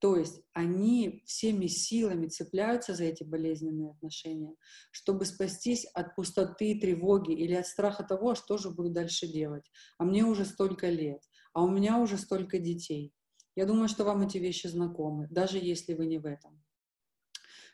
То 0.00 0.16
есть 0.16 0.40
они 0.52 1.22
всеми 1.26 1.66
силами 1.66 2.28
цепляются 2.28 2.94
за 2.94 3.04
эти 3.04 3.24
болезненные 3.24 3.90
отношения, 3.90 4.54
чтобы 4.92 5.24
спастись 5.24 5.86
от 5.86 6.14
пустоты, 6.14 6.78
тревоги 6.78 7.32
или 7.32 7.54
от 7.54 7.66
страха 7.66 8.04
того, 8.04 8.36
что 8.36 8.58
же 8.58 8.70
буду 8.70 8.90
дальше 8.90 9.26
делать. 9.26 9.64
А 9.98 10.04
мне 10.04 10.24
уже 10.24 10.44
столько 10.44 10.88
лет, 10.88 11.22
а 11.52 11.64
у 11.64 11.68
меня 11.68 11.98
уже 11.98 12.16
столько 12.16 12.58
детей. 12.58 13.12
Я 13.56 13.66
думаю, 13.66 13.88
что 13.88 14.04
вам 14.04 14.22
эти 14.22 14.38
вещи 14.38 14.68
знакомы, 14.68 15.26
даже 15.30 15.58
если 15.58 15.94
вы 15.94 16.06
не 16.06 16.18
в 16.18 16.26
этом. 16.26 16.62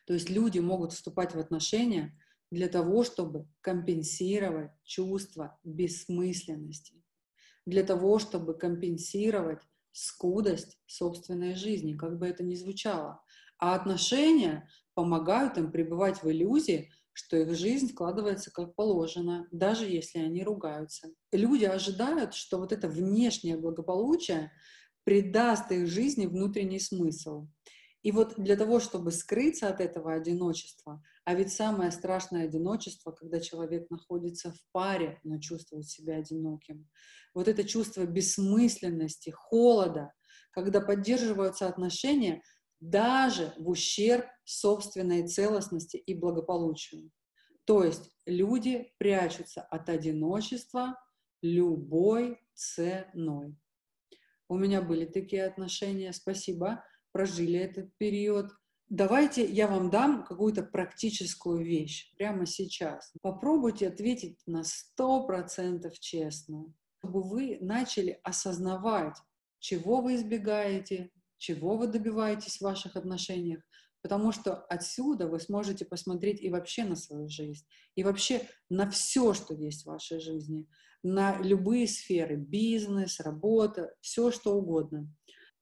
То 0.06 0.14
есть 0.14 0.30
люди 0.30 0.58
могут 0.58 0.94
вступать 0.94 1.34
в 1.34 1.38
отношения 1.38 2.18
для 2.50 2.68
того, 2.68 3.04
чтобы 3.04 3.46
компенсировать 3.60 4.70
чувство 4.84 5.58
бессмысленности, 5.62 7.02
для 7.66 7.82
того, 7.82 8.18
чтобы 8.18 8.54
компенсировать 8.54 9.60
скудость 9.94 10.78
собственной 10.86 11.54
жизни, 11.54 11.94
как 11.94 12.18
бы 12.18 12.26
это 12.26 12.42
ни 12.42 12.54
звучало. 12.54 13.22
А 13.58 13.74
отношения 13.74 14.68
помогают 14.94 15.56
им 15.56 15.70
пребывать 15.70 16.22
в 16.22 16.30
иллюзии, 16.30 16.90
что 17.12 17.36
их 17.36 17.56
жизнь 17.56 17.90
складывается 17.90 18.50
как 18.50 18.74
положено, 18.74 19.46
даже 19.52 19.86
если 19.86 20.18
они 20.18 20.42
ругаются. 20.42 21.08
Люди 21.32 21.64
ожидают, 21.64 22.34
что 22.34 22.58
вот 22.58 22.72
это 22.72 22.88
внешнее 22.88 23.56
благополучие 23.56 24.50
придаст 25.04 25.70
их 25.70 25.86
жизни 25.86 26.26
внутренний 26.26 26.80
смысл. 26.80 27.46
И 28.04 28.12
вот 28.12 28.34
для 28.36 28.54
того, 28.54 28.80
чтобы 28.80 29.10
скрыться 29.12 29.66
от 29.66 29.80
этого 29.80 30.12
одиночества, 30.12 31.02
а 31.24 31.34
ведь 31.34 31.50
самое 31.54 31.90
страшное 31.90 32.44
одиночество, 32.44 33.12
когда 33.12 33.40
человек 33.40 33.88
находится 33.88 34.52
в 34.52 34.58
паре, 34.72 35.20
но 35.24 35.40
чувствует 35.40 35.88
себя 35.88 36.18
одиноким. 36.18 36.86
Вот 37.32 37.48
это 37.48 37.64
чувство 37.64 38.04
бессмысленности, 38.04 39.30
холода, 39.30 40.12
когда 40.50 40.82
поддерживаются 40.82 41.66
отношения 41.66 42.42
даже 42.78 43.54
в 43.56 43.70
ущерб 43.70 44.26
собственной 44.44 45.26
целостности 45.26 45.96
и 45.96 46.14
благополучию. 46.14 47.10
То 47.64 47.82
есть 47.84 48.10
люди 48.26 48.92
прячутся 48.98 49.62
от 49.62 49.88
одиночества 49.88 51.00
любой 51.40 52.38
ценой. 52.52 53.56
У 54.46 54.58
меня 54.58 54.82
были 54.82 55.06
такие 55.06 55.46
отношения, 55.46 56.12
спасибо 56.12 56.84
прожили 57.14 57.60
этот 57.60 57.96
период. 57.96 58.50
Давайте 58.88 59.46
я 59.46 59.68
вам 59.68 59.88
дам 59.88 60.24
какую-то 60.24 60.64
практическую 60.64 61.64
вещь 61.64 62.12
прямо 62.18 62.44
сейчас. 62.44 63.12
Попробуйте 63.22 63.86
ответить 63.86 64.40
на 64.46 64.62
100% 64.98 65.90
честно, 66.00 66.74
чтобы 66.98 67.22
вы 67.22 67.58
начали 67.60 68.18
осознавать, 68.24 69.16
чего 69.60 70.00
вы 70.00 70.16
избегаете, 70.16 71.12
чего 71.38 71.76
вы 71.76 71.86
добиваетесь 71.86 72.58
в 72.58 72.62
ваших 72.62 72.96
отношениях, 72.96 73.62
потому 74.02 74.32
что 74.32 74.56
отсюда 74.56 75.28
вы 75.28 75.38
сможете 75.38 75.84
посмотреть 75.84 76.42
и 76.42 76.50
вообще 76.50 76.84
на 76.84 76.96
свою 76.96 77.28
жизнь, 77.28 77.64
и 77.94 78.02
вообще 78.02 78.42
на 78.68 78.90
все, 78.90 79.34
что 79.34 79.54
есть 79.54 79.84
в 79.84 79.86
вашей 79.86 80.18
жизни, 80.18 80.66
на 81.04 81.40
любые 81.40 81.86
сферы, 81.86 82.34
бизнес, 82.36 83.20
работа, 83.20 83.94
все 84.00 84.32
что 84.32 84.56
угодно. 84.56 85.08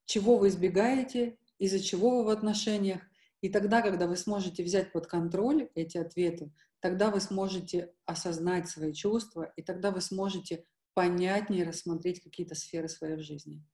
Чего 0.07 0.39
вы 0.39 0.49
избегаете, 0.49 1.39
из-за 1.63 1.79
чего 1.79 2.19
вы 2.19 2.25
в 2.25 2.29
отношениях. 2.29 3.03
И 3.41 3.49
тогда, 3.49 3.83
когда 3.83 4.09
вы 4.09 4.17
сможете 4.17 4.65
взять 4.65 4.91
под 4.91 5.07
контроль 5.07 5.71
эти 5.77 5.97
ответы, 5.97 6.53
тогда 6.81 7.13
вы 7.13 7.21
сможете 7.21 7.95
осознать 8.05 8.69
свои 8.69 8.93
чувства, 8.93 9.53
и 9.55 9.63
тогда 9.63 9.93
вы 9.93 10.01
сможете 10.01 10.65
понятнее 10.95 11.65
рассмотреть 11.65 12.21
какие-то 12.21 12.57
сферы 12.57 12.89
своей 12.89 13.17
жизни. 13.19 13.65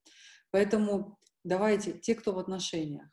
Поэтому 0.50 1.18
давайте, 1.44 1.92
те, 1.92 2.14
кто 2.14 2.32
в 2.32 2.38
отношениях, 2.38 3.08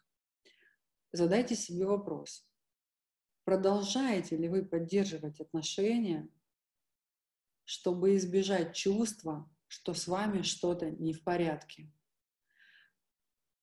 задайте 1.14 1.56
себе 1.56 1.86
вопрос. 1.86 2.46
Продолжаете 3.46 4.36
ли 4.36 4.50
вы 4.50 4.66
поддерживать 4.66 5.40
отношения, 5.40 6.28
чтобы 7.64 8.18
избежать 8.18 8.76
чувства, 8.76 9.50
что 9.68 9.94
с 9.94 10.06
вами 10.06 10.42
что-то 10.42 10.92
не 10.92 11.14
в 11.14 11.24
порядке? 11.24 11.90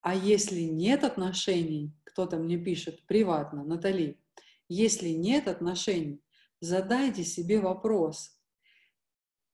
А 0.02 0.14
если 0.16 0.62
нет 0.62 1.04
отношений, 1.04 1.92
кто-то 2.04 2.36
мне 2.36 2.58
пишет 2.58 3.06
приватно, 3.06 3.64
Натали, 3.64 4.20
если 4.68 5.10
нет 5.10 5.46
отношений, 5.46 6.20
задайте 6.60 7.24
себе 7.24 7.60
вопрос, 7.60 8.36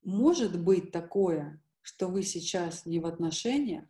может 0.03 0.59
быть 0.59 0.91
такое, 0.91 1.63
что 1.83 2.09
вы 2.09 2.23
сейчас 2.23 2.87
не 2.87 2.99
в 2.99 3.07
отношениях, 3.07 3.85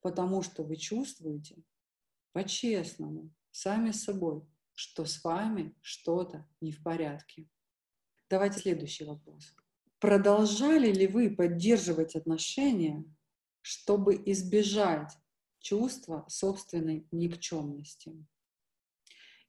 потому 0.00 0.42
что 0.42 0.64
вы 0.64 0.76
чувствуете 0.76 1.62
по-честному, 2.32 3.30
сами 3.52 3.92
с 3.92 4.02
собой, 4.02 4.42
что 4.74 5.04
с 5.04 5.22
вами 5.22 5.76
что-то 5.80 6.48
не 6.60 6.72
в 6.72 6.82
порядке. 6.82 7.48
Давайте 8.28 8.58
следующий 8.58 9.04
вопрос. 9.04 9.54
Продолжали 10.00 10.92
ли 10.92 11.06
вы 11.06 11.30
поддерживать 11.30 12.16
отношения, 12.16 13.04
чтобы 13.60 14.20
избежать 14.26 15.19
чувство 15.60 16.24
собственной 16.28 17.06
никчемности. 17.12 18.12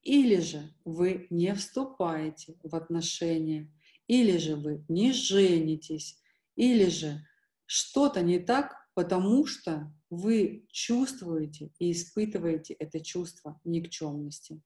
Или 0.03 0.39
же 0.39 0.73
вы 0.83 1.27
не 1.29 1.53
вступаете 1.55 2.57
в 2.63 2.75
отношения, 2.75 3.71
или 4.07 4.37
же 4.37 4.55
вы 4.55 4.83
не 4.87 5.13
женитесь, 5.13 6.19
или 6.55 6.89
же 6.89 7.25
что-то 7.65 8.21
не 8.21 8.39
так, 8.39 8.75
потому 8.93 9.45
что 9.45 9.93
вы 10.09 10.65
чувствуете 10.71 11.71
и 11.79 11.91
испытываете 11.91 12.73
это 12.73 12.99
чувство 12.99 13.59
никчемности. 13.63 14.61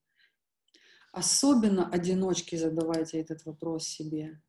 Особенно 1.12 1.88
одиночки 1.88 2.56
задавайте 2.56 3.20
этот 3.20 3.44
вопрос 3.44 3.86
себе, 3.86 4.42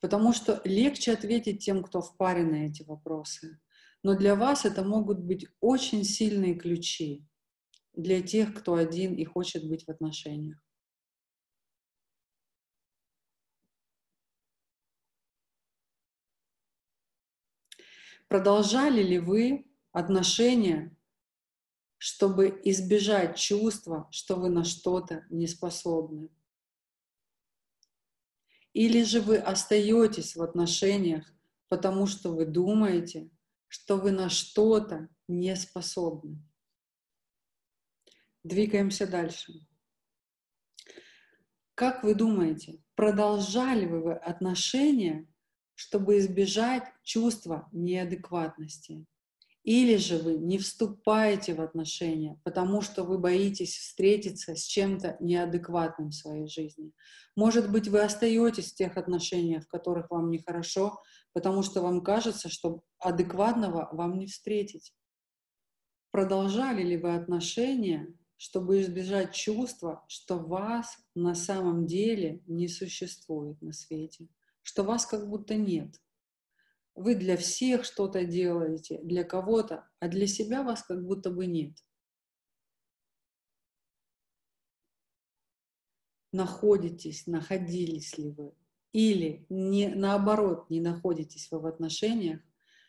потому 0.00 0.32
что 0.32 0.60
легче 0.64 1.12
ответить 1.12 1.64
тем, 1.64 1.82
кто 1.82 2.02
в 2.02 2.16
паре 2.16 2.44
на 2.44 2.66
эти 2.66 2.82
вопросы 2.82 3.58
но 4.02 4.16
для 4.16 4.34
вас 4.34 4.64
это 4.64 4.84
могут 4.84 5.20
быть 5.20 5.46
очень 5.60 6.04
сильные 6.04 6.54
ключи 6.54 7.24
для 7.94 8.20
тех, 8.22 8.54
кто 8.54 8.74
один 8.74 9.14
и 9.14 9.24
хочет 9.24 9.68
быть 9.68 9.84
в 9.84 9.90
отношениях. 9.90 10.58
Продолжали 18.28 19.02
ли 19.02 19.18
вы 19.18 19.66
отношения, 19.92 20.96
чтобы 21.98 22.60
избежать 22.64 23.36
чувства, 23.36 24.08
что 24.10 24.36
вы 24.36 24.48
на 24.48 24.64
что-то 24.64 25.26
не 25.28 25.46
способны? 25.46 26.30
Или 28.72 29.02
же 29.02 29.20
вы 29.20 29.36
остаетесь 29.36 30.34
в 30.34 30.42
отношениях, 30.42 31.30
потому 31.68 32.06
что 32.06 32.30
вы 32.32 32.46
думаете, 32.46 33.30
что 33.72 33.96
вы 33.96 34.10
на 34.10 34.28
что-то 34.28 35.08
не 35.28 35.56
способны. 35.56 36.38
Двигаемся 38.44 39.06
дальше. 39.06 39.66
Как 41.74 42.04
вы 42.04 42.14
думаете, 42.14 42.82
продолжали 42.96 43.86
бы 43.86 44.02
вы 44.02 44.12
отношения, 44.12 45.26
чтобы 45.74 46.18
избежать 46.18 46.84
чувства 47.02 47.70
неадекватности? 47.72 49.06
Или 49.64 49.96
же 49.96 50.18
вы 50.18 50.34
не 50.34 50.58
вступаете 50.58 51.54
в 51.54 51.60
отношения, 51.60 52.40
потому 52.42 52.80
что 52.80 53.04
вы 53.04 53.18
боитесь 53.18 53.76
встретиться 53.76 54.56
с 54.56 54.64
чем-то 54.64 55.16
неадекватным 55.20 56.08
в 56.08 56.14
своей 56.14 56.48
жизни. 56.48 56.92
Может 57.36 57.70
быть, 57.70 57.86
вы 57.86 58.00
остаетесь 58.00 58.72
в 58.72 58.74
тех 58.74 58.96
отношениях, 58.96 59.64
в 59.64 59.68
которых 59.68 60.10
вам 60.10 60.30
нехорошо, 60.30 61.00
потому 61.32 61.62
что 61.62 61.80
вам 61.80 62.02
кажется, 62.02 62.48
что 62.48 62.82
адекватного 62.98 63.88
вам 63.92 64.18
не 64.18 64.26
встретить. 64.26 64.92
Продолжали 66.10 66.82
ли 66.82 66.96
вы 66.96 67.14
отношения, 67.14 68.12
чтобы 68.36 68.80
избежать 68.80 69.32
чувства, 69.32 70.04
что 70.08 70.38
вас 70.38 70.98
на 71.14 71.36
самом 71.36 71.86
деле 71.86 72.42
не 72.48 72.66
существует 72.66 73.62
на 73.62 73.72
свете, 73.72 74.26
что 74.62 74.82
вас 74.82 75.06
как 75.06 75.28
будто 75.28 75.54
нет? 75.54 76.00
Вы 76.94 77.14
для 77.14 77.36
всех 77.36 77.84
что-то 77.84 78.24
делаете, 78.24 79.00
для 79.02 79.24
кого-то, 79.24 79.88
а 79.98 80.08
для 80.08 80.26
себя 80.26 80.62
вас 80.62 80.82
как 80.82 81.04
будто 81.04 81.30
бы 81.30 81.46
нет. 81.46 81.72
Находитесь, 86.32 87.26
находились 87.26 88.16
ли 88.18 88.30
вы, 88.30 88.54
или 88.92 89.46
не, 89.48 89.88
наоборот 89.88 90.68
не 90.70 90.80
находитесь 90.80 91.50
вы 91.50 91.60
в 91.60 91.66
отношениях, 91.66 92.40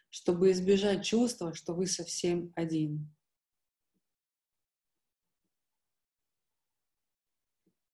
чтобы 0.09 0.51
избежать 0.51 1.03
чувства, 1.03 1.53
что 1.53 1.73
вы 1.73 1.87
совсем 1.87 2.51
один. 2.55 3.13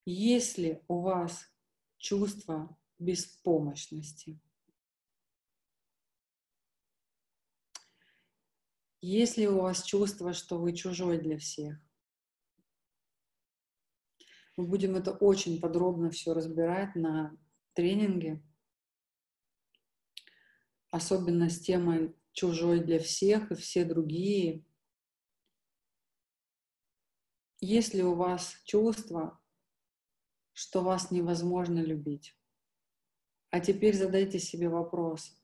Если 0.06 0.84
у 0.88 1.02
вас 1.02 1.52
чувство 1.98 2.76
беспомощности, 2.98 4.40
Есть 9.02 9.38
ли 9.38 9.48
у 9.48 9.62
вас 9.62 9.84
чувство, 9.84 10.34
что 10.34 10.60
вы 10.60 10.74
чужой 10.74 11.20
для 11.20 11.38
всех? 11.38 11.78
Мы 14.58 14.68
будем 14.68 14.96
это 14.96 15.14
очень 15.14 15.62
подробно 15.62 16.12
все 16.12 16.34
разбирать 16.34 16.94
на 16.96 17.38
тренинге, 17.74 18.44
особенно 20.92 21.50
с 21.50 21.62
темой 21.62 22.14
чужой 22.34 22.84
для 22.84 23.00
всех 23.00 23.52
и 23.52 23.56
все 23.56 23.86
другие. 23.86 24.66
Есть 27.62 27.94
ли 27.94 28.04
у 28.04 28.16
вас 28.16 28.58
чувство, 28.66 29.40
что 30.52 30.82
вас 30.82 31.10
невозможно 31.10 31.80
любить? 31.80 32.38
А 33.50 33.62
теперь 33.62 33.96
задайте 33.96 34.40
себе 34.40 34.68
вопрос, 34.68 35.39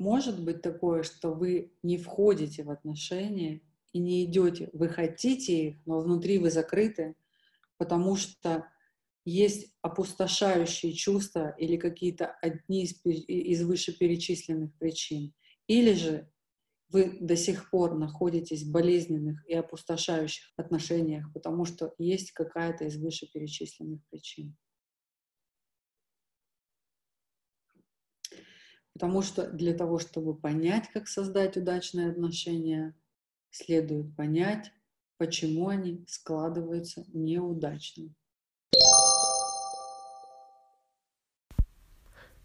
может 0.00 0.42
быть 0.42 0.62
такое, 0.62 1.02
что 1.02 1.32
вы 1.32 1.72
не 1.82 1.98
входите 1.98 2.64
в 2.64 2.70
отношения 2.70 3.60
и 3.92 3.98
не 3.98 4.24
идете. 4.24 4.70
Вы 4.72 4.88
хотите 4.88 5.68
их, 5.68 5.86
но 5.86 6.00
внутри 6.00 6.38
вы 6.38 6.50
закрыты, 6.50 7.16
потому 7.76 8.16
что 8.16 8.66
есть 9.24 9.74
опустошающие 9.82 10.94
чувства 10.94 11.54
или 11.58 11.76
какие-то 11.76 12.26
одни 12.26 12.84
из, 12.84 12.98
из 13.04 13.62
вышеперечисленных 13.62 14.74
причин. 14.78 15.34
Или 15.66 15.92
же 15.92 16.30
вы 16.88 17.18
до 17.20 17.36
сих 17.36 17.70
пор 17.70 17.94
находитесь 17.94 18.62
в 18.62 18.72
болезненных 18.72 19.46
и 19.46 19.54
опустошающих 19.54 20.52
отношениях, 20.56 21.32
потому 21.32 21.64
что 21.66 21.94
есть 21.98 22.32
какая-то 22.32 22.86
из 22.86 22.96
вышеперечисленных 22.96 24.00
причин. 24.08 24.56
Потому 28.94 29.22
что 29.22 29.48
для 29.50 29.74
того, 29.74 29.98
чтобы 29.98 30.34
понять, 30.34 30.88
как 30.92 31.08
создать 31.08 31.56
удачные 31.56 32.10
отношения, 32.10 32.94
следует 33.50 34.14
понять, 34.16 34.72
почему 35.16 35.68
они 35.68 36.04
складываются 36.08 37.04
неудачно. 37.12 38.14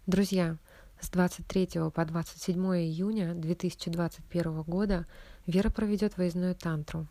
Друзья, 0.06 0.56
с 1.00 1.10
23 1.10 1.90
по 1.92 2.04
27 2.04 2.56
июня 2.76 3.34
2021 3.34 4.62
года 4.62 5.06
Вера 5.46 5.70
проведет 5.70 6.16
выездную 6.16 6.54
тантру. 6.54 7.08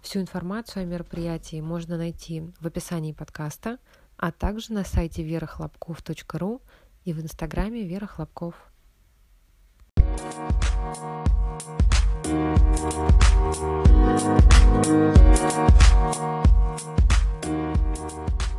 Всю 0.00 0.20
информацию 0.20 0.82
о 0.82 0.86
мероприятии 0.86 1.60
можно 1.60 1.98
найти 1.98 2.42
в 2.58 2.66
описании 2.66 3.12
подкаста, 3.12 3.78
а 4.16 4.32
также 4.32 4.72
на 4.72 4.84
сайте 4.84 5.22
верахлопков.ру 5.22 6.62
и 7.04 7.12
в 7.12 7.20
инстаграме 7.20 7.86
Вера 7.86 8.06
Хлопков. 8.06 8.69
Thank 10.16 10.34
you. 18.42 18.49